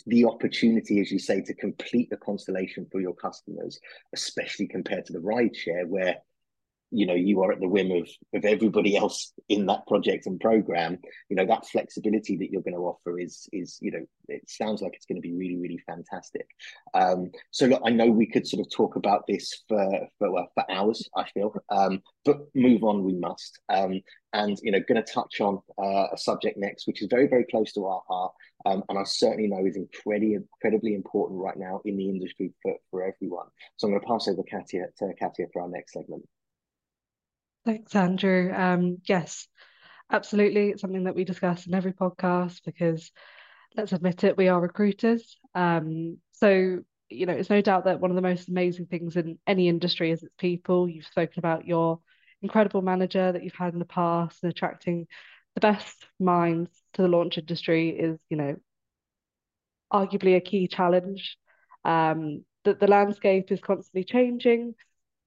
the 0.05 0.25
opportunity, 0.25 1.01
as 1.01 1.11
you 1.11 1.19
say, 1.19 1.41
to 1.41 1.53
complete 1.53 2.09
the 2.09 2.17
constellation 2.17 2.87
for 2.89 3.01
your 3.01 3.15
customers, 3.15 3.79
especially 4.13 4.67
compared 4.67 5.05
to 5.07 5.13
the 5.13 5.19
ride 5.19 5.55
share, 5.55 5.85
where 5.85 6.17
you 6.93 7.05
know 7.05 7.13
you 7.13 7.41
are 7.41 7.51
at 7.51 7.59
the 7.59 7.67
whim 7.67 7.91
of 7.91 8.07
of 8.33 8.45
everybody 8.45 8.95
else 8.95 9.33
in 9.49 9.65
that 9.65 9.85
project 9.87 10.25
and 10.25 10.39
program 10.39 10.97
you 11.29 11.35
know 11.35 11.45
that 11.45 11.67
flexibility 11.67 12.37
that 12.37 12.51
you're 12.51 12.61
going 12.61 12.75
to 12.75 12.79
offer 12.79 13.19
is 13.19 13.47
is 13.51 13.77
you 13.81 13.91
know 13.91 14.05
it 14.27 14.49
sounds 14.49 14.81
like 14.81 14.93
it's 14.93 15.05
going 15.05 15.21
to 15.21 15.27
be 15.27 15.33
really 15.33 15.57
really 15.57 15.79
fantastic 15.85 16.47
um 16.93 17.31
so 17.51 17.65
look 17.65 17.81
i 17.85 17.89
know 17.89 18.07
we 18.07 18.25
could 18.25 18.47
sort 18.47 18.65
of 18.65 18.71
talk 18.71 18.95
about 18.95 19.25
this 19.27 19.63
for 19.67 20.07
for, 20.19 20.31
well, 20.31 20.49
for 20.53 20.69
hours 20.71 21.09
i 21.17 21.23
feel 21.33 21.53
um 21.69 22.01
but 22.25 22.37
move 22.55 22.83
on 22.83 23.03
we 23.03 23.13
must 23.13 23.59
um 23.69 23.99
and 24.33 24.57
you 24.61 24.71
know 24.71 24.79
going 24.87 25.03
to 25.03 25.13
touch 25.13 25.41
on 25.41 25.59
uh, 25.77 26.07
a 26.11 26.17
subject 26.17 26.57
next 26.57 26.87
which 26.87 27.01
is 27.01 27.07
very 27.09 27.27
very 27.27 27.45
close 27.45 27.73
to 27.73 27.85
our 27.85 28.01
heart 28.07 28.31
um, 28.65 28.83
and 28.89 28.97
I 28.97 29.03
certainly 29.03 29.47
know 29.47 29.65
is 29.65 29.75
incredibly 29.75 30.35
incredibly 30.35 30.95
important 30.95 31.39
right 31.41 31.57
now 31.57 31.81
in 31.85 31.97
the 31.97 32.09
industry 32.09 32.53
for, 32.61 32.75
for 32.89 33.03
everyone. 33.03 33.47
So 33.77 33.87
I'm 33.87 33.93
going 33.93 34.01
to 34.01 34.07
pass 34.07 34.27
over 34.27 34.43
katia 34.43 34.85
to 34.99 35.13
katia 35.19 35.47
for 35.51 35.63
our 35.63 35.69
next 35.69 35.93
segment. 35.93 36.23
Thanks, 37.65 37.95
Andrew. 37.95 38.51
Um, 38.53 38.97
yes, 39.05 39.47
absolutely. 40.11 40.69
It's 40.69 40.81
something 40.81 41.05
that 41.05 41.15
we 41.15 41.23
discuss 41.23 41.65
in 41.67 41.73
every 41.73 41.93
podcast 41.93 42.61
because 42.65 43.11
let's 43.75 43.93
admit 43.93 44.23
it, 44.23 44.37
we 44.37 44.49
are 44.49 44.59
recruiters. 44.61 45.37
Um, 45.55 46.17
so, 46.33 46.79
you 47.09 47.25
know, 47.25 47.33
it's 47.33 47.49
no 47.49 47.61
doubt 47.61 47.85
that 47.85 47.99
one 48.01 48.11
of 48.11 48.15
the 48.15 48.21
most 48.21 48.49
amazing 48.49 48.87
things 48.87 49.15
in 49.15 49.39
any 49.47 49.69
industry 49.69 50.11
is 50.11 50.23
its 50.23 50.35
people. 50.37 50.89
You've 50.89 51.05
spoken 51.07 51.39
about 51.39 51.67
your 51.67 51.99
incredible 52.41 52.81
manager 52.81 53.31
that 53.31 53.43
you've 53.43 53.55
had 53.55 53.73
in 53.73 53.79
the 53.79 53.85
past 53.85 54.43
and 54.43 54.51
attracting 54.51 55.07
the 55.55 55.61
best 55.61 56.05
minds 56.19 56.71
to 56.93 57.01
the 57.03 57.07
launch 57.07 57.37
industry 57.37 57.89
is, 57.89 58.19
you 58.29 58.37
know, 58.37 58.55
arguably 59.91 60.35
a 60.35 60.41
key 60.41 60.67
challenge. 60.67 61.37
Um, 61.85 62.45
that 62.63 62.79
the 62.79 62.87
landscape 62.87 63.51
is 63.51 63.59
constantly 63.59 64.05
changing. 64.05 64.75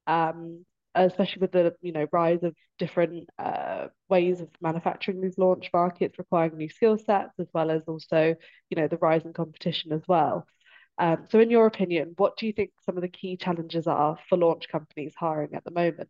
Um, 0.07 0.65
especially 1.05 1.41
with 1.41 1.53
the 1.53 1.75
you 1.83 1.93
know 1.93 2.07
rise 2.13 2.43
of 2.43 2.55
different 2.79 3.29
uh, 3.39 3.87
ways 4.09 4.41
of 4.41 4.49
manufacturing 4.61 5.21
these 5.21 5.39
launch 5.39 5.71
markets 5.73 6.19
requiring 6.19 6.57
new 6.57 6.69
skill 6.69 6.99
sets 6.99 7.39
as 7.39 7.49
well 7.53 7.71
as 7.71 7.83
also 7.87 8.35
you 8.71 8.77
know 8.77 8.89
the 8.89 8.97
rise 8.99 9.25
in 9.25 9.33
competition 9.33 9.93
as 9.93 10.03
well. 10.09 10.47
Um, 10.99 11.27
so 11.31 11.41
in 11.41 11.51
your 11.51 11.67
opinion 11.67 12.15
what 12.17 12.37
do 12.39 12.47
you 12.47 12.53
think 12.53 12.71
some 12.85 12.97
of 12.97 13.03
the 13.03 13.09
key 13.09 13.37
challenges 13.37 13.87
are 13.87 14.19
for 14.29 14.39
launch 14.39 14.69
companies 14.69 15.15
hiring 15.19 15.55
at 15.55 15.65
the 15.65 15.71
moment? 15.71 16.09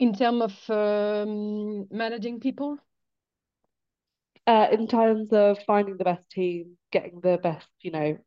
In 0.00 0.14
terms 0.14 0.42
of 0.42 0.70
um, 0.70 1.86
managing 1.90 2.40
people? 2.40 2.78
Uh, 4.46 4.68
in 4.72 4.86
terms 4.88 5.32
of 5.32 5.58
finding 5.66 5.96
the 5.96 6.04
best 6.04 6.28
team 6.30 6.76
getting 6.90 7.20
the 7.20 7.38
best 7.42 7.68
you 7.82 7.90
know 7.90 8.18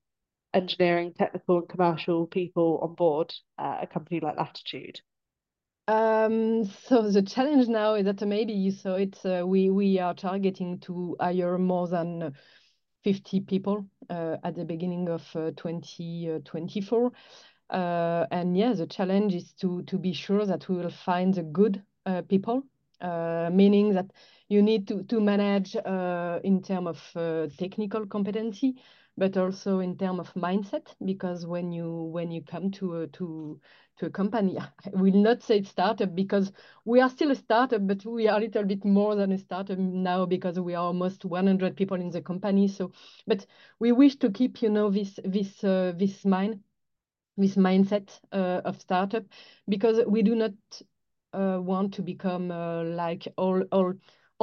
engineering, 0.54 1.14
technical, 1.18 1.60
and 1.60 1.70
commercial 1.70 2.28
people 2.28 2.80
on 2.82 2.96
board 2.96 3.34
uh, 3.58 3.80
a 3.82 3.88
company 3.88 4.20
like 4.20 4.38
Latitude? 4.38 5.00
Um, 5.88 6.66
so 6.88 7.10
the 7.10 7.22
challenge 7.22 7.68
now 7.68 7.96
is 7.96 8.06
that 8.06 8.22
maybe 8.22 8.54
you 8.54 8.72
saw 8.72 8.96
it. 8.96 9.20
Uh, 9.26 9.46
we 9.46 9.70
we 9.70 10.00
are 10.00 10.14
targeting 10.14 10.80
to 10.82 11.18
hire 11.20 11.58
more 11.58 11.88
than 11.88 12.34
50 13.04 13.42
people 13.42 13.86
uh, 14.10 14.38
at 14.44 14.56
the 14.56 14.64
beginning 14.64 15.10
of 15.10 15.22
uh, 15.36 15.52
2024. 15.58 17.12
Uh, 17.70 18.26
and 18.32 18.58
yeah, 18.58 18.74
the 18.74 18.88
challenge 18.88 19.36
is 19.36 19.52
to 19.54 19.84
to 19.84 19.98
be 19.98 20.14
sure 20.14 20.46
that 20.46 20.70
we 20.70 20.76
will 20.76 20.92
find 21.06 21.34
the 21.34 21.44
good 21.44 21.84
uh, 22.06 22.22
people, 22.22 22.64
uh, 23.02 23.50
meaning 23.52 23.94
that 23.94 24.06
you 24.48 24.62
need 24.62 24.88
to 24.88 25.04
to 25.04 25.20
manage 25.20 25.76
in 25.76 26.62
terms 26.62 26.88
of 26.88 27.52
technical 27.58 28.06
competency, 28.06 28.76
but 29.18 29.38
also 29.38 29.80
in 29.80 29.98
terms 29.98 30.20
of 30.20 30.34
mindset 30.34 30.88
because 31.06 31.46
when 31.46 31.72
you 31.72 32.04
when 32.12 32.32
you 32.32 32.42
come 32.42 32.72
to 32.72 33.02
a 33.02 33.08
to 33.08 33.60
to 33.98 34.06
a 34.08 34.10
company 34.10 34.58
i 34.86 34.90
will 34.94 35.14
not 35.14 35.42
say 35.42 35.62
startup 35.62 36.16
because 36.16 36.52
we 36.86 37.00
are 37.00 37.10
still 37.10 37.32
a 37.32 37.36
startup 37.36 37.86
but 37.88 38.06
we 38.06 38.28
are 38.28 38.38
a 38.38 38.42
little 38.42 38.64
bit 38.64 38.84
more 38.84 39.16
than 39.16 39.32
a 39.32 39.38
startup 39.38 39.78
now 39.78 40.26
because 40.26 40.60
we 40.60 40.74
are 40.74 40.84
almost 40.86 41.26
100 41.26 41.76
people 41.76 42.00
in 42.00 42.10
the 42.10 42.22
company. 42.22 42.68
So 42.68 42.92
but 43.28 43.46
we 43.80 43.92
wish 43.92 44.16
to 44.18 44.32
keep 44.32 44.62
you 44.62 44.70
know 44.70 44.90
this 44.90 45.20
this 45.24 45.64
uh, 45.64 45.94
this 45.96 46.26
mind 46.26 46.60
this 47.38 47.56
mindset 47.56 48.20
uh, 48.32 48.62
of 48.66 48.80
startup 48.80 49.24
because 49.68 50.00
we 50.08 50.22
do 50.22 50.36
not 50.36 50.54
uh, 51.34 51.60
want 51.62 51.94
to 51.96 52.02
become 52.02 52.52
uh, 52.52 52.84
like 52.84 53.28
all 53.38 53.64
all 53.72 53.94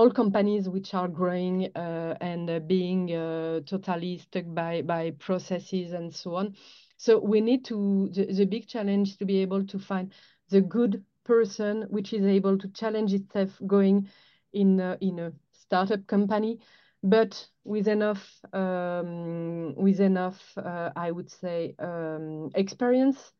all 0.00 0.10
companies 0.10 0.66
which 0.66 0.94
are 0.94 1.08
growing 1.08 1.70
uh, 1.76 2.16
and 2.22 2.48
uh, 2.48 2.58
being 2.60 3.14
uh, 3.14 3.60
totally 3.66 4.16
stuck 4.16 4.44
by 4.54 4.80
by 4.80 5.10
processes 5.18 5.92
and 5.92 6.14
so 6.14 6.36
on. 6.36 6.56
So 6.96 7.18
we 7.18 7.42
need 7.42 7.66
to 7.66 8.08
the, 8.10 8.24
the 8.32 8.46
big 8.46 8.66
challenge 8.66 9.18
to 9.18 9.26
be 9.26 9.42
able 9.42 9.66
to 9.66 9.78
find 9.78 10.10
the 10.48 10.62
good 10.62 11.04
person 11.24 11.84
which 11.90 12.14
is 12.14 12.24
able 12.24 12.56
to 12.56 12.68
challenge 12.68 13.12
itself 13.12 13.50
going 13.66 14.08
in 14.54 14.80
a, 14.80 14.96
in 15.02 15.18
a 15.18 15.32
startup 15.52 16.06
company, 16.06 16.60
but 17.02 17.46
with 17.64 17.86
enough 17.86 18.24
um, 18.54 19.74
with 19.74 20.00
enough 20.00 20.40
uh, 20.56 20.90
I 20.96 21.10
would 21.10 21.30
say 21.30 21.74
um, 21.78 22.50
experience 22.54 23.32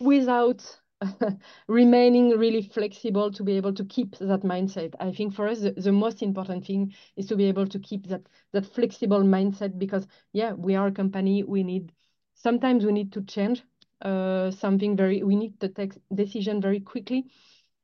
without 0.00 0.60
remaining 1.68 2.30
really 2.30 2.62
flexible 2.62 3.30
to 3.30 3.42
be 3.42 3.56
able 3.56 3.72
to 3.72 3.84
keep 3.84 4.16
that 4.18 4.42
mindset. 4.42 4.94
I 4.98 5.12
think 5.12 5.34
for 5.34 5.46
us, 5.46 5.60
the, 5.60 5.72
the, 5.72 5.92
most 5.92 6.22
important 6.22 6.66
thing 6.66 6.94
is 7.16 7.26
to 7.26 7.36
be 7.36 7.44
able 7.44 7.66
to 7.68 7.78
keep 7.78 8.06
that 8.08 8.22
that 8.52 8.66
flexible 8.66 9.22
mindset 9.22 9.78
because 9.78 10.06
yeah, 10.32 10.52
we 10.52 10.74
are 10.74 10.88
a 10.88 10.92
company. 10.92 11.44
We 11.44 11.62
need 11.62 11.92
sometimes 12.34 12.84
we 12.84 12.92
need 12.92 13.12
to 13.12 13.22
change 13.22 13.62
uh, 14.02 14.50
something 14.50 14.96
very. 14.96 15.22
We 15.22 15.36
need 15.36 15.60
to 15.60 15.68
take 15.68 15.94
decision 16.14 16.60
very 16.60 16.80
quickly 16.80 17.26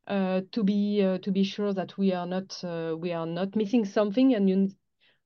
uh, 0.07 0.43
to 0.53 0.63
be 0.63 1.03
uh, 1.03 1.19
to 1.19 1.31
be 1.31 1.45
sure 1.45 1.73
that 1.73 1.97
we 1.97 2.13
are 2.13 2.27
not 2.27 2.63
uh, 2.65 2.97
we 2.99 3.13
are 3.13 3.27
not 3.27 3.57
missing 3.57 3.85
something 3.85 4.35
and 4.35 4.49
you, 4.49 4.71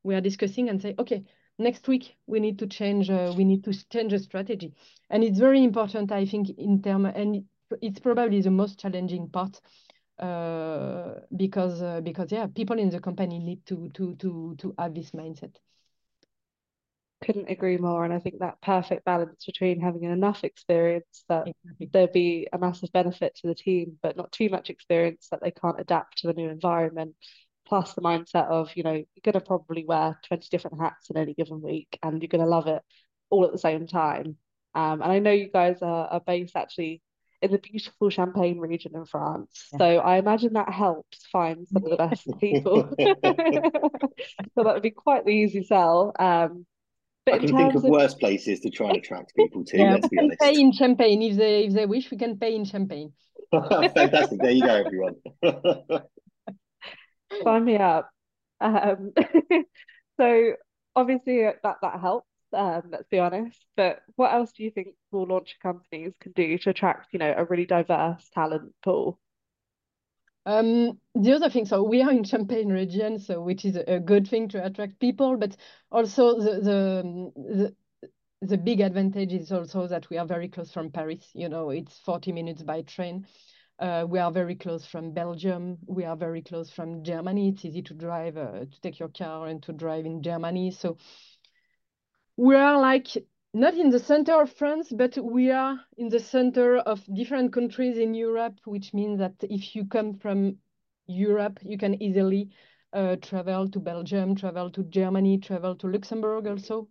we 0.02 0.14
are 0.14 0.20
discussing 0.20 0.68
and 0.68 0.80
say 0.80 0.94
okay 0.98 1.24
next 1.58 1.88
week 1.88 2.16
we 2.26 2.38
need 2.38 2.58
to 2.58 2.66
change 2.66 3.10
uh, 3.10 3.32
we 3.36 3.44
need 3.44 3.64
to 3.64 3.72
change 3.88 4.12
a 4.12 4.18
strategy 4.18 4.72
and 5.10 5.24
it's 5.24 5.38
very 5.38 5.64
important 5.64 6.12
i 6.12 6.24
think 6.24 6.50
in 6.50 6.80
term 6.80 7.06
and 7.06 7.44
it's 7.82 8.00
probably 8.00 8.40
the 8.40 8.50
most 8.50 8.78
challenging 8.78 9.28
part 9.28 9.60
uh, 10.18 11.14
because 11.36 11.80
uh, 11.82 12.00
because 12.00 12.32
yeah, 12.32 12.46
people 12.46 12.78
in 12.78 12.90
the 12.90 13.00
company 13.00 13.38
need 13.38 13.64
to 13.66 13.88
to 13.94 14.14
to 14.16 14.56
to 14.58 14.74
have 14.78 14.94
this 14.94 15.12
mindset. 15.12 15.54
Couldn't 17.24 17.50
agree 17.50 17.78
more, 17.78 18.04
and 18.04 18.14
I 18.14 18.20
think 18.20 18.38
that 18.38 18.60
perfect 18.60 19.04
balance 19.04 19.44
between 19.44 19.80
having 19.80 20.04
enough 20.04 20.44
experience 20.44 21.24
that 21.28 21.48
exactly. 21.48 21.90
there'll 21.92 22.12
be 22.12 22.46
a 22.52 22.58
massive 22.58 22.92
benefit 22.92 23.34
to 23.36 23.48
the 23.48 23.54
team, 23.54 23.98
but 24.02 24.16
not 24.16 24.30
too 24.32 24.48
much 24.48 24.70
experience 24.70 25.28
that 25.30 25.40
they 25.42 25.50
can't 25.50 25.80
adapt 25.80 26.18
to 26.18 26.28
a 26.28 26.32
new 26.32 26.48
environment. 26.48 27.14
Plus 27.66 27.92
the 27.94 28.00
mindset 28.00 28.48
of 28.48 28.74
you 28.76 28.82
know 28.82 28.92
you're 28.92 29.06
going 29.22 29.34
to 29.34 29.40
probably 29.40 29.84
wear 29.84 30.18
twenty 30.26 30.48
different 30.50 30.80
hats 30.80 31.10
in 31.10 31.16
any 31.16 31.34
given 31.34 31.60
week, 31.60 31.98
and 32.02 32.22
you're 32.22 32.28
going 32.28 32.44
to 32.44 32.50
love 32.50 32.66
it 32.66 32.82
all 33.30 33.44
at 33.44 33.52
the 33.52 33.58
same 33.58 33.86
time. 33.86 34.36
Um, 34.74 35.02
and 35.02 35.12
I 35.12 35.18
know 35.18 35.32
you 35.32 35.50
guys 35.52 35.82
are, 35.82 36.06
are 36.06 36.20
based 36.20 36.56
actually 36.56 37.02
in 37.40 37.52
the 37.52 37.58
beautiful 37.58 38.10
Champagne 38.10 38.58
region 38.58 38.92
in 38.94 39.04
France. 39.04 39.68
Yeah. 39.72 39.78
So 39.78 39.84
I 39.98 40.18
imagine 40.18 40.54
that 40.54 40.72
helps 40.72 41.24
find 41.26 41.66
some 41.68 41.84
of 41.84 41.90
the 41.90 41.96
best 41.96 42.26
people. 42.40 42.88
so 42.98 44.64
that 44.64 44.74
would 44.74 44.82
be 44.82 44.90
quite 44.90 45.24
the 45.24 45.30
easy 45.30 45.62
sell. 45.62 46.12
Um, 46.18 46.66
but 47.24 47.34
I 47.34 47.38
can 47.38 47.56
think 47.56 47.74
of, 47.74 47.84
of, 47.84 47.90
worse 47.90 48.14
places 48.14 48.60
to 48.60 48.70
try 48.70 48.88
and 48.88 48.96
attract 48.96 49.34
people 49.36 49.64
to. 49.66 49.78
Yeah, 49.78 49.94
let's 49.94 50.08
be 50.08 50.18
honest. 50.18 50.40
Pay 50.40 50.60
in 50.60 50.72
Champagne 50.72 51.22
if 51.22 51.36
they 51.36 51.64
if 51.64 51.74
they 51.74 51.86
wish. 51.86 52.10
We 52.10 52.16
can 52.16 52.38
pay 52.38 52.54
in 52.54 52.64
Champagne. 52.64 53.12
Fantastic! 53.52 54.40
There 54.40 54.50
you 54.50 54.62
go, 54.62 54.74
everyone. 54.74 55.16
Sign 57.44 57.64
me 57.64 57.76
up. 57.76 58.08
Um, 58.60 59.12
so 60.18 60.52
obviously 60.96 61.42
that 61.42 61.76
that 61.82 62.00
helps 62.00 62.27
um, 62.52 62.82
let's 62.90 63.08
be 63.08 63.18
honest. 63.18 63.64
But 63.76 64.00
what 64.16 64.32
else 64.32 64.52
do 64.52 64.62
you 64.62 64.70
think 64.70 64.88
small 65.10 65.26
launch 65.26 65.56
companies 65.62 66.14
can 66.20 66.32
do 66.32 66.58
to 66.58 66.70
attract, 66.70 67.12
you 67.12 67.18
know, 67.18 67.34
a 67.36 67.44
really 67.44 67.66
diverse 67.66 68.28
talent 68.34 68.72
pool? 68.82 69.18
Um, 70.46 70.98
the 71.14 71.34
other 71.34 71.50
thing, 71.50 71.66
so 71.66 71.82
we 71.82 72.00
are 72.00 72.10
in 72.10 72.24
Champagne 72.24 72.70
region, 72.70 73.18
so 73.18 73.42
which 73.42 73.66
is 73.66 73.76
a 73.76 74.00
good 74.00 74.26
thing 74.26 74.48
to 74.48 74.64
attract 74.64 74.98
people, 74.98 75.36
but 75.36 75.54
also 75.90 76.38
the 76.38 76.60
the 76.60 77.32
the, 77.36 77.76
the 78.40 78.56
big 78.56 78.80
advantage 78.80 79.34
is 79.34 79.52
also 79.52 79.86
that 79.88 80.08
we 80.08 80.16
are 80.16 80.26
very 80.26 80.48
close 80.48 80.72
from 80.72 80.90
Paris. 80.90 81.28
You 81.34 81.50
know, 81.50 81.68
it's 81.68 81.98
40 81.98 82.32
minutes 82.32 82.62
by 82.62 82.80
train. 82.82 83.26
Uh, 83.78 84.06
we 84.08 84.18
are 84.18 84.32
very 84.32 84.56
close 84.56 84.86
from 84.86 85.12
Belgium. 85.12 85.78
We 85.86 86.04
are 86.04 86.16
very 86.16 86.42
close 86.42 86.70
from 86.70 87.04
Germany. 87.04 87.50
It's 87.50 87.64
easy 87.64 87.82
to 87.82 87.94
drive, 87.94 88.36
uh, 88.36 88.64
to 88.64 88.80
take 88.82 88.98
your 88.98 89.10
car 89.10 89.46
and 89.46 89.62
to 89.64 89.72
drive 89.72 90.04
in 90.04 90.22
Germany. 90.22 90.70
So 90.72 90.96
we 92.38 92.54
are 92.54 92.80
like 92.80 93.08
not 93.52 93.74
in 93.74 93.90
the 93.90 93.98
center 93.98 94.40
of 94.40 94.52
France, 94.52 94.92
but 94.92 95.18
we 95.18 95.50
are 95.50 95.80
in 95.96 96.08
the 96.08 96.20
center 96.20 96.76
of 96.76 97.04
different 97.12 97.52
countries 97.52 97.98
in 97.98 98.14
Europe, 98.14 98.60
which 98.64 98.94
means 98.94 99.18
that 99.18 99.34
if 99.42 99.74
you 99.74 99.84
come 99.84 100.14
from 100.14 100.56
Europe, 101.08 101.58
you 101.62 101.76
can 101.76 102.00
easily 102.00 102.50
uh, 102.92 103.16
travel 103.16 103.68
to 103.68 103.80
Belgium, 103.80 104.36
travel 104.36 104.70
to 104.70 104.84
Germany, 104.84 105.38
travel 105.38 105.74
to 105.76 105.88
Luxembourg 105.88 106.46
also, 106.46 106.88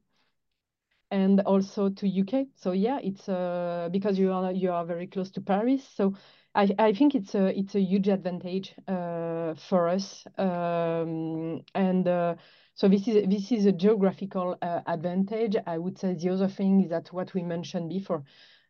and 1.12 1.40
also 1.42 1.90
to 1.90 2.08
UK. 2.08 2.48
So 2.56 2.74
yeah, 2.74 3.00
it's 3.02 3.30
uh, 3.30 3.88
because 3.90 4.20
you 4.20 4.34
are 4.34 4.52
you 4.52 4.74
are 4.74 4.86
very 4.86 5.08
close 5.08 5.32
to 5.32 5.42
Paris. 5.42 5.88
So 5.96 6.14
I, 6.56 6.76
I 6.78 6.92
think 6.92 7.16
it's 7.16 7.36
a 7.36 7.58
it's 7.58 7.76
a 7.76 7.80
huge 7.80 8.10
advantage 8.10 8.76
uh, 8.86 9.54
for 9.70 9.88
us, 9.88 10.28
um, 10.38 11.62
and 11.74 12.06
uh, 12.06 12.36
so 12.78 12.88
this 12.88 13.08
is 13.08 13.28
this 13.28 13.52
is 13.52 13.66
a 13.66 13.72
geographical 13.72 14.56
uh, 14.62 14.82
advantage. 14.86 15.56
I 15.66 15.80
would 15.80 15.98
say 15.98 16.14
the 16.14 16.30
other 16.30 16.48
thing 16.48 16.84
is 16.84 16.90
that 16.92 17.12
what 17.12 17.34
we 17.34 17.42
mentioned 17.42 17.90
before, 17.90 18.24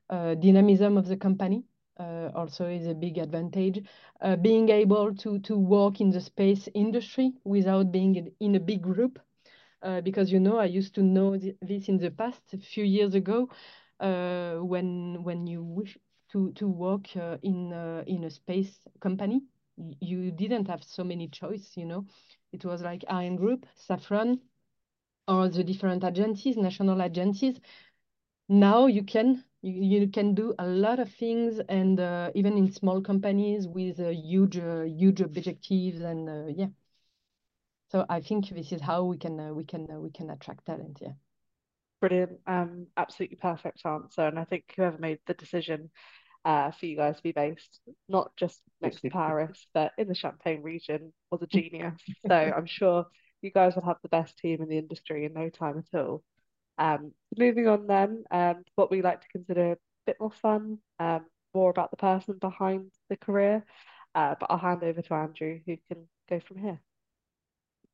uh, 0.10 0.36
dynamism 0.36 0.98
of 0.98 1.08
the 1.10 1.18
company 1.18 1.66
uh, 2.00 2.30
also 2.34 2.68
is 2.68 2.88
a 2.88 2.94
big 2.94 3.18
advantage. 3.18 3.84
Being 4.42 4.70
able 4.70 5.14
to 5.16 5.40
to 5.40 5.58
work 5.58 6.00
in 6.00 6.10
the 6.10 6.22
space 6.22 6.70
industry 6.74 7.34
without 7.44 7.92
being 7.92 8.32
in 8.40 8.56
a 8.56 8.62
big 8.62 8.82
group, 8.82 9.20
because 10.04 10.32
you 10.32 10.40
know 10.40 10.58
I 10.58 10.78
used 10.80 10.96
to 10.96 11.04
know 11.04 11.38
th 11.38 11.56
this 11.62 11.90
in 11.90 11.98
the 11.98 12.12
past 12.12 12.54
a 12.54 12.58
few 12.58 12.86
years 12.86 13.14
ago, 13.14 13.50
when 14.00 15.22
when 15.24 15.48
you 15.48 15.62
wish 15.64 15.98
to 16.32 16.54
to 16.54 16.66
work 16.70 17.14
in 17.44 17.74
in 18.06 18.24
a 18.24 18.30
space 18.30 18.88
company. 19.02 19.42
You 19.78 20.32
didn't 20.32 20.68
have 20.68 20.84
so 20.84 21.04
many 21.04 21.28
choice, 21.28 21.72
you 21.76 21.86
know. 21.86 22.06
It 22.52 22.66
was 22.66 22.82
like 22.82 23.04
Ariane 23.10 23.36
Group, 23.36 23.66
Safran, 23.88 24.40
or 25.28 25.50
the 25.50 25.64
different 25.64 26.04
agencies, 26.04 26.58
national 26.58 27.02
agencies. 27.02 27.60
Now 28.50 28.88
you 28.88 29.04
can 29.04 29.44
you, 29.62 30.00
you 30.00 30.08
can 30.08 30.34
do 30.34 30.54
a 30.58 30.66
lot 30.66 31.00
of 31.00 31.12
things, 31.12 31.60
and 31.70 32.00
uh, 32.00 32.32
even 32.34 32.58
in 32.58 32.72
small 32.72 33.02
companies 33.02 33.68
with 33.68 34.00
uh, 34.00 34.10
huge 34.10 34.58
uh, 34.58 34.84
huge 34.84 35.22
objectives, 35.22 36.02
and 36.02 36.30
uh, 36.30 36.48
yeah. 36.48 36.68
So 37.92 38.06
I 38.10 38.22
think 38.22 38.50
this 38.50 38.72
is 38.72 38.82
how 38.82 39.04
we 39.04 39.18
can 39.18 39.56
we 39.56 39.64
can 39.64 39.88
we 40.02 40.10
can 40.10 40.30
attract 40.30 40.66
talent. 40.66 41.00
Yeah. 41.02 41.14
Brilliant. 42.00 42.40
Um, 42.46 42.88
absolutely 42.96 43.38
perfect 43.38 43.86
answer. 43.86 44.28
And 44.28 44.38
I 44.38 44.44
think 44.44 44.74
whoever 44.76 44.98
made 44.98 45.20
the 45.26 45.34
decision 45.34 45.90
uh, 46.46 46.72
for 46.72 46.86
you 46.86 46.96
guys 46.96 47.18
to 47.18 47.24
be 47.24 47.32
based 47.32 47.80
not 48.08 48.32
just 48.38 48.62
next 48.82 49.02
to 49.02 49.10
Paris, 49.12 49.68
but 49.74 49.92
in 49.98 50.08
the 50.08 50.16
Champagne 50.16 50.62
region 50.62 51.14
was 51.32 51.42
a 51.42 51.48
genius. 51.48 52.00
so 52.28 52.34
I'm 52.34 52.66
sure 52.66 53.06
you 53.42 53.52
guys 53.52 53.76
will 53.76 53.86
have 53.86 53.98
the 54.02 54.10
best 54.10 54.38
team 54.38 54.62
in 54.62 54.70
the 54.70 54.78
industry 54.78 55.26
in 55.26 55.34
no 55.34 55.50
time 55.50 55.78
at 55.78 56.00
all. 56.00 56.24
Um, 56.78 57.14
moving 57.38 57.68
on 57.68 57.88
then, 57.88 58.24
um, 58.32 58.64
what 58.76 58.92
we 58.92 59.02
like 59.02 59.22
to 59.22 59.28
consider 59.30 59.74
a 59.74 59.78
bit 60.06 60.18
more 60.20 60.32
fun, 60.32 60.80
um, 61.00 61.26
more 61.54 61.70
about 61.70 61.92
the 61.92 61.98
person 61.98 62.38
behind 62.40 62.92
the 63.10 63.18
career. 63.18 63.64
Uh, 64.16 64.36
but 64.40 64.48
I'll 64.50 64.58
hand 64.58 64.84
over 64.84 65.02
to 65.02 65.14
Andrew, 65.14 65.60
who 65.66 65.78
can 65.88 66.08
go 66.30 66.40
from 66.40 66.58
here. 66.58 66.82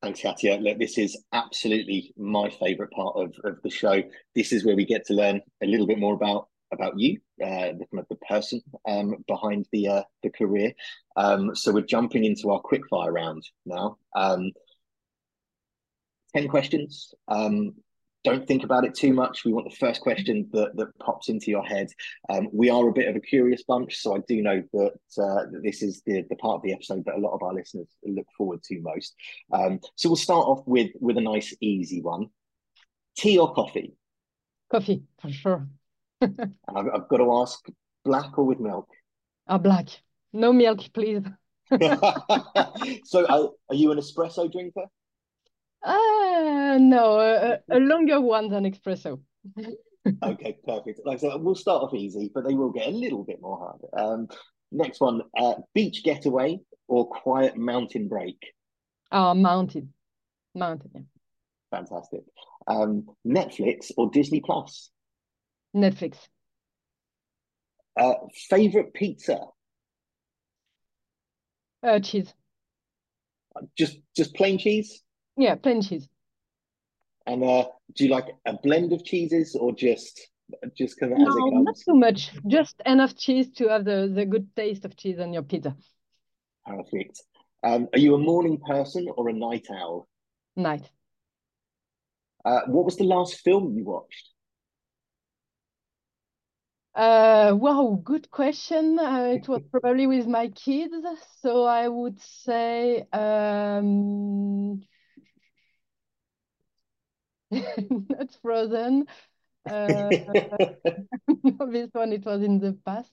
Thanks, 0.01 0.21
Katia. 0.21 0.57
Look, 0.57 0.79
this 0.79 0.97
is 0.97 1.21
absolutely 1.31 2.13
my 2.17 2.49
favourite 2.49 2.91
part 2.91 3.15
of, 3.15 3.33
of 3.45 3.61
the 3.63 3.69
show. 3.69 4.03
This 4.35 4.51
is 4.51 4.65
where 4.65 4.75
we 4.75 4.85
get 4.85 5.05
to 5.05 5.13
learn 5.13 5.41
a 5.61 5.65
little 5.65 5.87
bit 5.87 5.97
more 5.97 6.13
about 6.13 6.49
about 6.73 6.99
you, 6.99 7.19
uh, 7.43 7.73
the, 7.79 8.05
the 8.09 8.15
person 8.27 8.61
um, 8.87 9.23
behind 9.27 9.67
the 9.71 9.87
uh, 9.87 10.03
the 10.23 10.29
career. 10.29 10.73
Um, 11.15 11.55
so 11.55 11.71
we're 11.71 11.81
jumping 11.81 12.25
into 12.25 12.49
our 12.51 12.61
quickfire 12.61 13.13
round 13.13 13.43
now. 13.65 13.97
Um, 14.15 14.51
Ten 16.35 16.47
questions. 16.47 17.13
Um, 17.27 17.75
don't 18.23 18.47
think 18.47 18.63
about 18.63 18.85
it 18.85 18.95
too 18.95 19.13
much. 19.13 19.45
We 19.45 19.53
want 19.53 19.69
the 19.69 19.75
first 19.75 20.01
question 20.01 20.49
that, 20.51 20.75
that 20.77 20.97
pops 20.97 21.29
into 21.29 21.51
your 21.51 21.63
head. 21.63 21.89
Um, 22.27 22.49
we 22.51 22.71
are 22.71 22.87
a 22.87 22.91
bit 22.91 23.07
of 23.07 23.15
a 23.15 23.19
curious 23.19 23.63
bunch, 23.67 23.97
so 23.97 24.15
I 24.15 24.19
do 24.27 24.41
know 24.41 24.63
that, 24.73 24.93
uh, 25.19 25.45
that 25.51 25.61
this 25.63 25.83
is 25.83 26.01
the, 26.07 26.23
the 26.31 26.35
part 26.37 26.55
of 26.55 26.63
the 26.63 26.73
episode 26.73 27.03
that 27.05 27.15
a 27.15 27.19
lot 27.19 27.35
of 27.35 27.43
our 27.43 27.53
listeners 27.53 27.87
look 28.03 28.25
forward 28.35 28.63
to 28.63 28.81
most. 28.81 29.13
Um, 29.51 29.79
so 29.95 30.09
we'll 30.09 30.15
start 30.15 30.47
off 30.47 30.63
with 30.65 30.89
with 30.99 31.17
a 31.17 31.21
nice 31.21 31.55
easy 31.61 32.01
one. 32.01 32.29
Tea 33.15 33.37
or 33.37 33.53
coffee? 33.53 33.93
Coffee, 34.71 35.03
for 35.21 35.29
sure. 35.29 35.67
I've, 36.23 36.87
I've, 36.93 37.07
got 37.09 37.17
to 37.17 37.33
ask, 37.41 37.65
black 38.05 38.37
or 38.37 38.45
with 38.45 38.59
milk? 38.59 38.89
Uh, 39.47 39.57
black. 39.57 39.87
No 40.31 40.53
milk, 40.53 40.81
please. 40.93 41.23
so 43.05 43.25
are, 43.27 43.49
are 43.69 43.75
you 43.75 43.91
an 43.91 43.97
espresso 43.97 44.51
drinker? 44.51 44.85
Uh, 45.83 46.77
no, 46.79 47.19
a, 47.19 47.59
a 47.69 47.79
longer 47.79 48.21
one 48.21 48.49
than 48.49 48.63
espresso. 48.63 49.19
okay, 50.23 50.57
perfect. 50.65 51.01
Like 51.05 51.17
I 51.17 51.19
said, 51.19 51.41
we'll 51.41 51.55
start 51.55 51.83
off 51.83 51.93
easy, 51.93 52.31
but 52.33 52.45
they 52.45 52.53
will 52.53 52.71
get 52.71 52.87
a 52.87 52.91
little 52.91 53.23
bit 53.23 53.41
more 53.41 53.57
hard. 53.57 53.81
Um, 53.97 54.27
next 54.71 55.01
one, 55.01 55.21
uh, 55.37 55.55
beach 55.73 56.03
getaway 56.03 56.59
or 56.87 57.07
quiet 57.07 57.57
mountain 57.57 58.07
break? 58.07 58.37
Oh, 59.11 59.33
mountain. 59.33 59.93
Mountain, 60.55 60.91
yeah. 60.93 61.01
Fantastic. 61.71 62.21
Um, 62.67 63.07
Netflix 63.25 63.91
or 63.97 64.09
Disney 64.09 64.41
Plus? 64.41 64.89
Netflix. 65.75 66.17
Uh, 67.95 68.13
favorite 68.49 68.93
pizza? 68.93 69.39
Uh, 71.83 71.99
cheese. 71.99 72.33
Just 73.77 73.99
just 74.15 74.33
plain 74.35 74.57
cheese? 74.57 75.03
Yeah, 75.37 75.55
plain 75.55 75.81
cheese. 75.81 76.07
And 77.25 77.43
uh, 77.43 77.65
do 77.95 78.05
you 78.05 78.09
like 78.09 78.27
a 78.45 78.53
blend 78.53 78.93
of 78.93 79.03
cheeses 79.03 79.55
or 79.55 79.73
just 79.73 80.27
just 80.77 81.01
no, 81.01 81.07
as 81.07 81.35
it 81.35 81.53
comes? 81.53 81.65
not 81.65 81.75
too 81.77 81.95
much. 81.95 82.31
Just 82.47 82.81
enough 82.85 83.15
cheese 83.15 83.49
to 83.57 83.69
have 83.69 83.85
the 83.85 84.11
the 84.13 84.25
good 84.25 84.55
taste 84.55 84.85
of 84.85 84.95
cheese 84.95 85.19
on 85.19 85.33
your 85.33 85.43
pizza. 85.43 85.75
Perfect. 86.65 87.21
Um, 87.63 87.87
are 87.93 87.99
you 87.99 88.15
a 88.15 88.17
morning 88.17 88.59
person 88.59 89.07
or 89.15 89.29
a 89.29 89.33
night 89.33 89.67
owl? 89.71 90.07
Night. 90.55 90.89
Uh, 92.43 92.61
what 92.67 92.85
was 92.85 92.97
the 92.97 93.05
last 93.05 93.39
film 93.39 93.75
you 93.77 93.85
watched? 93.85 94.32
Uh, 96.95 97.55
wow, 97.59 97.99
good 98.03 98.29
question. 98.29 98.99
Uh, 98.99 99.31
it 99.35 99.47
was 99.47 99.61
probably 99.71 100.05
with 100.07 100.27
my 100.27 100.47
kids, 100.49 100.93
so 101.41 101.63
I 101.65 101.87
would 101.87 102.19
say 102.21 103.07
um, 103.11 104.81
not 108.09 108.29
Frozen. 108.41 109.05
Uh, 109.65 110.11
this 111.71 111.89
one 111.93 112.13
it 112.13 112.25
was 112.25 112.41
in 112.43 112.59
the 112.59 112.73
past. 112.85 113.11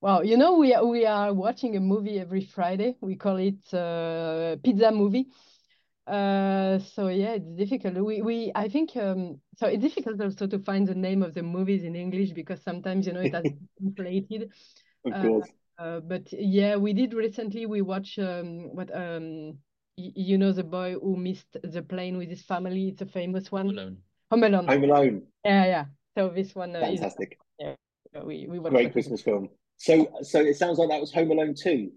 Wow, 0.00 0.22
you 0.22 0.36
know 0.36 0.56
we 0.58 0.76
we 0.84 1.06
are 1.06 1.32
watching 1.32 1.76
a 1.76 1.80
movie 1.80 2.18
every 2.20 2.42
Friday. 2.44 2.96
We 3.00 3.16
call 3.16 3.36
it 3.38 3.72
uh, 3.74 4.56
Pizza 4.62 4.90
Movie. 4.92 5.28
Uh, 6.06 6.78
so 6.78 7.08
yeah, 7.08 7.32
it's 7.32 7.50
difficult. 7.56 7.96
We 7.96 8.22
we 8.22 8.52
I 8.54 8.68
think 8.68 8.96
um, 8.96 9.40
so. 9.58 9.66
It's 9.66 9.82
difficult 9.82 10.20
also 10.20 10.46
to 10.46 10.58
find 10.60 10.86
the 10.86 10.94
name 10.94 11.22
of 11.22 11.34
the 11.34 11.42
movies 11.42 11.82
in 11.82 11.96
English 11.96 12.30
because 12.30 12.62
sometimes 12.62 13.06
you 13.06 13.12
know 13.12 13.22
it 13.22 13.34
has 13.34 13.44
translated. 13.78 14.52
Of 15.04 15.12
uh, 15.12 15.22
course. 15.22 15.48
Uh, 15.78 16.00
but 16.00 16.32
yeah, 16.32 16.76
we 16.76 16.92
did 16.92 17.12
recently. 17.12 17.66
We 17.66 17.82
watch 17.82 18.18
um 18.20 18.74
what 18.74 18.94
um 18.94 19.58
you 19.96 20.38
know 20.38 20.52
the 20.52 20.62
boy 20.62 20.94
who 20.94 21.16
missed 21.16 21.56
the 21.64 21.82
plane 21.82 22.18
with 22.18 22.28
his 22.28 22.42
family. 22.42 22.88
It's 22.88 23.02
a 23.02 23.06
famous 23.06 23.50
one. 23.50 23.66
Home 23.66 23.78
Alone. 23.78 23.98
Home 24.30 24.44
Alone. 24.44 24.68
Home 24.68 24.84
Alone. 24.84 25.22
Yeah, 25.44 25.64
yeah. 25.64 25.84
So 26.16 26.28
this 26.28 26.54
one. 26.54 26.76
Uh, 26.76 26.80
Fantastic. 26.80 27.38
Is, 27.58 27.74
yeah, 28.14 28.22
we 28.22 28.46
we 28.48 28.58
watched 28.58 28.74
great 28.74 28.92
Christmas 28.92 29.22
film. 29.22 29.48
So 29.76 30.08
so 30.22 30.40
it 30.40 30.56
sounds 30.56 30.78
like 30.78 30.88
that 30.90 31.00
was 31.00 31.12
Home 31.12 31.32
Alone 31.32 31.54
too. 31.54 31.90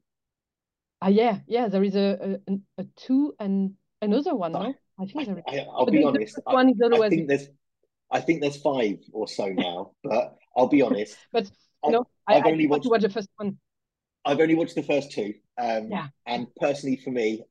Ah, 1.01 1.05
uh, 1.05 1.09
yeah, 1.09 1.39
yeah. 1.47 1.67
There 1.67 1.83
is 1.83 1.95
a, 1.95 2.39
a 2.47 2.53
a 2.79 2.83
two 2.95 3.33
and 3.39 3.75
Another 4.01 4.35
one, 4.35 4.53
no? 4.53 4.73
I 4.99 5.05
think 5.05 5.27
there 5.27 5.43
I, 5.47 5.65
will 5.77 5.85
be 5.85 6.03
honest. 6.03 6.39
I, 6.45 6.53
one 6.53 6.69
is 6.69 6.81
always... 6.81 7.01
I 7.01 7.09
think 7.09 7.27
there's, 7.27 7.47
I 8.11 8.19
think 8.21 8.41
there's 8.41 8.57
five 8.57 8.97
or 9.11 9.27
so 9.27 9.47
now, 9.49 9.91
but 10.03 10.35
I'll 10.55 10.67
be 10.67 10.81
honest. 10.81 11.17
but 11.31 11.49
you 11.83 11.91
know, 11.91 12.05
I, 12.27 12.35
have 12.35 12.45
only 12.45 12.67
watched, 12.67 12.89
watch 12.89 13.01
the 13.01 13.09
first 13.09 13.29
one. 13.37 13.57
I've 14.25 14.39
only 14.39 14.55
watched 14.55 14.75
the 14.75 14.83
first 14.83 15.11
two. 15.11 15.33
Um, 15.57 15.89
yeah. 15.89 16.07
And 16.25 16.47
personally, 16.59 16.97
for 16.97 17.11
me, 17.11 17.43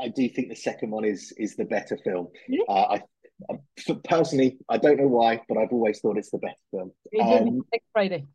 I 0.00 0.08
do 0.08 0.28
think 0.28 0.48
the 0.48 0.56
second 0.56 0.90
one 0.90 1.04
is 1.04 1.32
is 1.36 1.56
the 1.56 1.64
better 1.64 1.98
film. 1.98 2.28
Really? 2.48 2.64
Uh, 2.68 2.72
I, 2.72 3.02
I, 3.50 3.94
personally, 4.04 4.58
I 4.68 4.78
don't 4.78 4.98
know 4.98 5.08
why, 5.08 5.40
but 5.48 5.58
I've 5.58 5.72
always 5.72 6.00
thought 6.00 6.16
it's 6.16 6.30
the 6.30 6.38
best 6.38 6.58
film. 6.70 6.92
Um, 7.20 7.62
next 7.72 7.86
Friday. 7.92 8.26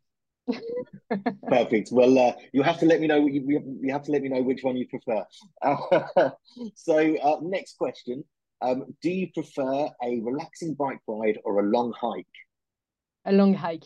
Perfect. 1.48 1.90
Well, 1.92 2.18
uh, 2.18 2.32
you 2.52 2.62
have 2.62 2.78
to 2.78 2.86
let 2.86 3.00
me 3.00 3.06
know. 3.06 3.26
You, 3.26 3.78
you 3.80 3.92
have 3.92 4.02
to 4.04 4.12
let 4.12 4.22
me 4.22 4.28
know 4.28 4.42
which 4.42 4.62
one 4.62 4.76
you 4.76 4.86
prefer. 4.88 5.24
Uh, 5.62 6.30
so, 6.74 7.16
uh, 7.18 7.36
next 7.42 7.78
question: 7.78 8.24
um, 8.60 8.84
Do 9.02 9.10
you 9.10 9.28
prefer 9.32 9.88
a 10.02 10.20
relaxing 10.20 10.74
bike 10.74 11.00
ride 11.06 11.38
or 11.44 11.60
a 11.60 11.68
long 11.68 11.92
hike? 11.98 12.26
A 13.24 13.32
long 13.32 13.54
hike. 13.54 13.84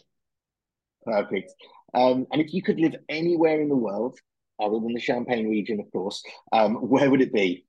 Perfect. 1.04 1.52
Um, 1.94 2.26
and 2.32 2.40
if 2.40 2.54
you 2.54 2.62
could 2.62 2.78
live 2.78 2.94
anywhere 3.08 3.60
in 3.60 3.68
the 3.68 3.76
world, 3.76 4.18
other 4.60 4.78
than 4.78 4.94
the 4.94 5.00
Champagne 5.00 5.48
region, 5.48 5.80
of 5.80 5.90
course, 5.90 6.22
um, 6.52 6.74
where 6.88 7.10
would 7.10 7.22
it 7.22 7.32
be? 7.32 7.66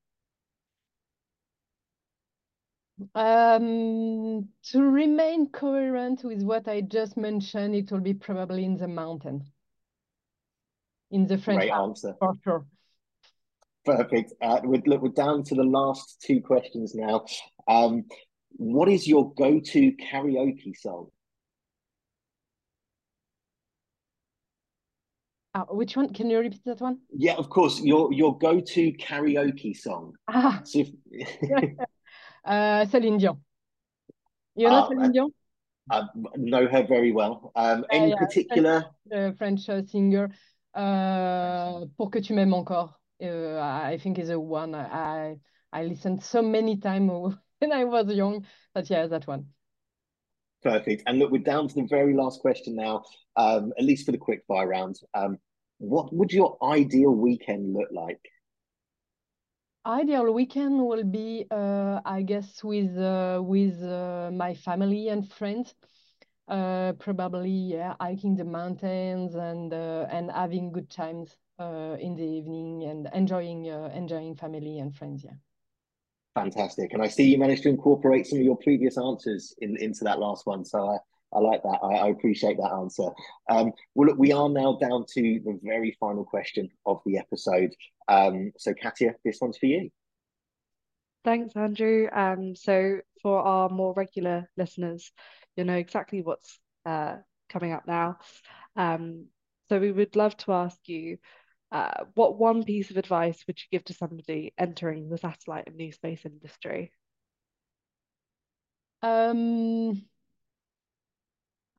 Um, 3.15 4.49
to 4.71 4.81
remain 4.81 5.49
coherent 5.49 6.23
with 6.23 6.43
what 6.43 6.67
I 6.67 6.81
just 6.81 7.17
mentioned, 7.17 7.75
it 7.75 7.91
will 7.91 7.99
be 7.99 8.13
probably 8.13 8.65
in 8.65 8.77
the 8.77 8.87
mountain, 8.87 9.43
in 11.11 11.25
the 11.25 11.37
French 11.37 11.61
Great 11.61 11.71
answer. 11.71 12.15
for 12.19 12.33
sure. 12.43 12.65
Perfect. 13.85 14.33
Uh, 14.41 14.61
we're, 14.63 14.81
look, 14.85 15.01
we're 15.01 15.09
down 15.09 15.43
to 15.43 15.55
the 15.55 15.63
last 15.63 16.21
two 16.25 16.39
questions 16.41 16.95
now. 16.95 17.25
Um, 17.67 18.03
what 18.51 18.87
is 18.87 19.07
your 19.07 19.33
go-to 19.33 19.91
karaoke 19.93 20.75
song? 20.77 21.07
Uh, 25.55 25.65
which 25.69 25.95
one? 25.95 26.11
Can 26.13 26.29
you 26.29 26.39
repeat 26.39 26.63
that 26.65 26.81
one? 26.81 26.99
Yeah, 27.11 27.33
of 27.33 27.49
course. 27.49 27.79
Your 27.81 28.11
your 28.11 28.37
go-to 28.37 28.91
karaoke 28.93 29.75
song. 29.75 30.13
Ah, 30.27 30.61
So 30.63 30.83
if, 31.11 31.69
uh, 32.45 32.85
Céline 32.85 33.17
Dion. 33.17 33.37
You 34.55 34.69
know 34.69 34.81
Ah, 34.81 34.87
Céline 34.89 35.11
Dion? 35.11 35.31
I 35.91 36.07
know 36.37 36.67
her 36.67 36.83
very 36.83 37.11
well. 37.11 37.51
Um, 37.55 37.85
any 37.91 38.11
yeah, 38.11 38.15
particular? 38.15 38.85
the 39.05 39.35
French 39.37 39.67
uh, 39.69 39.83
singer. 39.83 40.29
Uh, 40.73 41.85
Pour 41.97 42.09
que 42.09 42.21
tu 42.21 42.33
m'aimes 42.33 42.53
encore. 42.53 42.95
Uh, 43.21 43.59
I 43.59 43.97
think 44.01 44.17
is 44.19 44.29
a 44.29 44.39
one 44.39 44.75
I 44.75 45.35
I 45.71 45.83
listened 45.83 46.23
so 46.23 46.41
many 46.41 46.77
times 46.77 47.35
when 47.59 47.71
I 47.71 47.83
was 47.85 48.07
young. 48.07 48.45
But 48.73 48.89
yeah, 48.89 49.07
that 49.07 49.27
one. 49.27 49.47
Perfect. 50.63 51.03
And 51.05 51.19
look, 51.19 51.31
we're 51.31 51.43
down 51.43 51.67
to 51.67 51.75
the 51.75 51.87
very 51.89 52.13
last 52.13 52.39
question 52.39 52.75
now. 52.75 53.03
Um, 53.35 53.73
at 53.77 53.83
least 53.83 54.05
for 54.05 54.11
the 54.13 54.17
quick 54.17 54.43
fire 54.47 54.67
round. 54.67 54.95
Um, 55.13 55.37
what 55.79 56.13
would 56.13 56.31
your 56.31 56.57
ideal 56.63 57.11
weekend 57.11 57.73
look 57.73 57.89
like? 57.91 58.21
Ideal 59.85 60.33
weekend 60.33 60.79
will 60.85 61.03
be, 61.03 61.45
uh, 61.51 61.99
I 62.05 62.21
guess, 62.21 62.63
with 62.63 62.97
uh, 62.97 63.41
with 63.43 63.83
uh, 63.83 64.31
my 64.31 64.53
family 64.53 65.09
and 65.09 65.29
friends. 65.29 65.75
Uh, 66.47 66.93
probably, 66.99 67.49
yeah, 67.49 67.95
hiking 67.99 68.35
the 68.35 68.45
mountains 68.45 69.35
and 69.35 69.73
uh, 69.73 70.07
and 70.09 70.31
having 70.31 70.71
good 70.71 70.89
times 70.89 71.35
uh, 71.59 71.97
in 71.99 72.15
the 72.15 72.23
evening 72.23 72.83
and 72.83 73.09
enjoying 73.13 73.65
enjoying 73.65 74.35
family 74.35 74.79
and 74.79 74.95
friends. 74.95 75.25
Yeah. 75.25 75.35
Fantastic. 76.33 76.93
And 76.93 77.01
I 77.01 77.07
see 77.07 77.29
you 77.29 77.37
managed 77.37 77.63
to 77.63 77.69
incorporate 77.69 78.25
some 78.25 78.39
of 78.39 78.45
your 78.45 78.57
previous 78.57 78.97
answers 78.97 79.53
in, 79.59 79.77
into 79.77 80.05
that 80.05 80.19
last 80.19 80.45
one. 80.45 80.63
So 80.65 80.97
I, 81.33 81.37
I 81.37 81.41
like 81.41 81.63
that. 81.63 81.79
I, 81.83 81.93
I 81.95 82.07
appreciate 82.09 82.57
that 82.57 82.71
answer. 82.71 83.09
Um, 83.49 83.71
well, 83.95 84.09
look, 84.09 84.17
we 84.17 84.31
are 84.31 84.49
now 84.49 84.77
down 84.79 85.05
to 85.13 85.21
the 85.21 85.59
very 85.63 85.95
final 85.99 86.23
question 86.25 86.69
of 86.85 87.01
the 87.05 87.17
episode. 87.17 87.73
Um, 88.07 88.51
so, 88.57 88.73
Katia, 88.73 89.15
this 89.23 89.39
one's 89.41 89.57
for 89.57 89.67
you. 89.67 89.89
Thanks, 91.23 91.55
Andrew. 91.55 92.07
Um, 92.11 92.55
so 92.55 92.99
for 93.21 93.39
our 93.39 93.69
more 93.69 93.93
regular 93.93 94.49
listeners, 94.57 95.11
you 95.55 95.63
know 95.63 95.75
exactly 95.75 96.21
what's 96.21 96.59
uh, 96.85 97.15
coming 97.49 97.71
up 97.71 97.87
now. 97.87 98.17
Um, 98.75 99.27
so 99.69 99.79
we 99.79 99.91
would 99.91 100.15
love 100.15 100.35
to 100.37 100.51
ask 100.51 100.77
you, 100.85 101.17
uh, 101.71 102.03
what 102.15 102.37
one 102.37 102.63
piece 102.63 102.91
of 102.91 102.97
advice 102.97 103.43
would 103.47 103.57
you 103.57 103.65
give 103.71 103.85
to 103.85 103.93
somebody 103.93 104.53
entering 104.57 105.09
the 105.09 105.17
satellite 105.17 105.67
and 105.67 105.75
new 105.75 105.91
space 105.91 106.25
industry? 106.25 106.91
Um, 109.01 110.03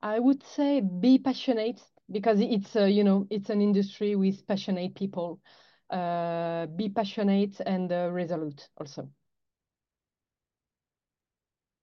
I 0.04 0.18
would 0.18 0.42
say 0.42 0.80
be 0.82 1.18
passionate 1.18 1.80
because 2.10 2.38
it's 2.38 2.76
uh, 2.76 2.84
you 2.84 3.04
know 3.04 3.26
it's 3.30 3.48
an 3.48 3.62
industry 3.62 4.14
with 4.16 4.46
passionate 4.46 4.94
people. 4.94 5.40
Uh, 5.88 6.66
be 6.66 6.90
passionate 6.90 7.58
and 7.64 7.90
uh, 7.90 8.10
resolute 8.12 8.68
also. 8.76 9.08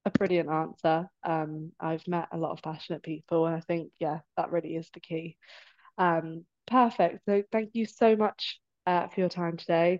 A 0.06 0.12
brilliant 0.12 0.50
answer. 0.50 1.10
Um, 1.24 1.72
I've 1.80 2.08
met 2.08 2.28
a 2.32 2.38
lot 2.38 2.52
of 2.52 2.62
passionate 2.62 3.02
people, 3.02 3.48
and 3.48 3.56
I 3.56 3.60
think, 3.62 3.92
yeah, 4.00 4.20
that 4.38 4.52
really 4.52 4.76
is 4.76 4.90
the 4.94 5.00
key. 5.00 5.38
Um, 5.98 6.46
perfect. 6.68 7.26
So 7.26 7.44
thank 7.52 7.72
you 7.74 7.86
so 7.86 8.16
much 8.16 8.60
uh, 8.86 9.08
for 9.08 9.20
your 9.20 9.30
time 9.30 9.58
today. 9.58 10.00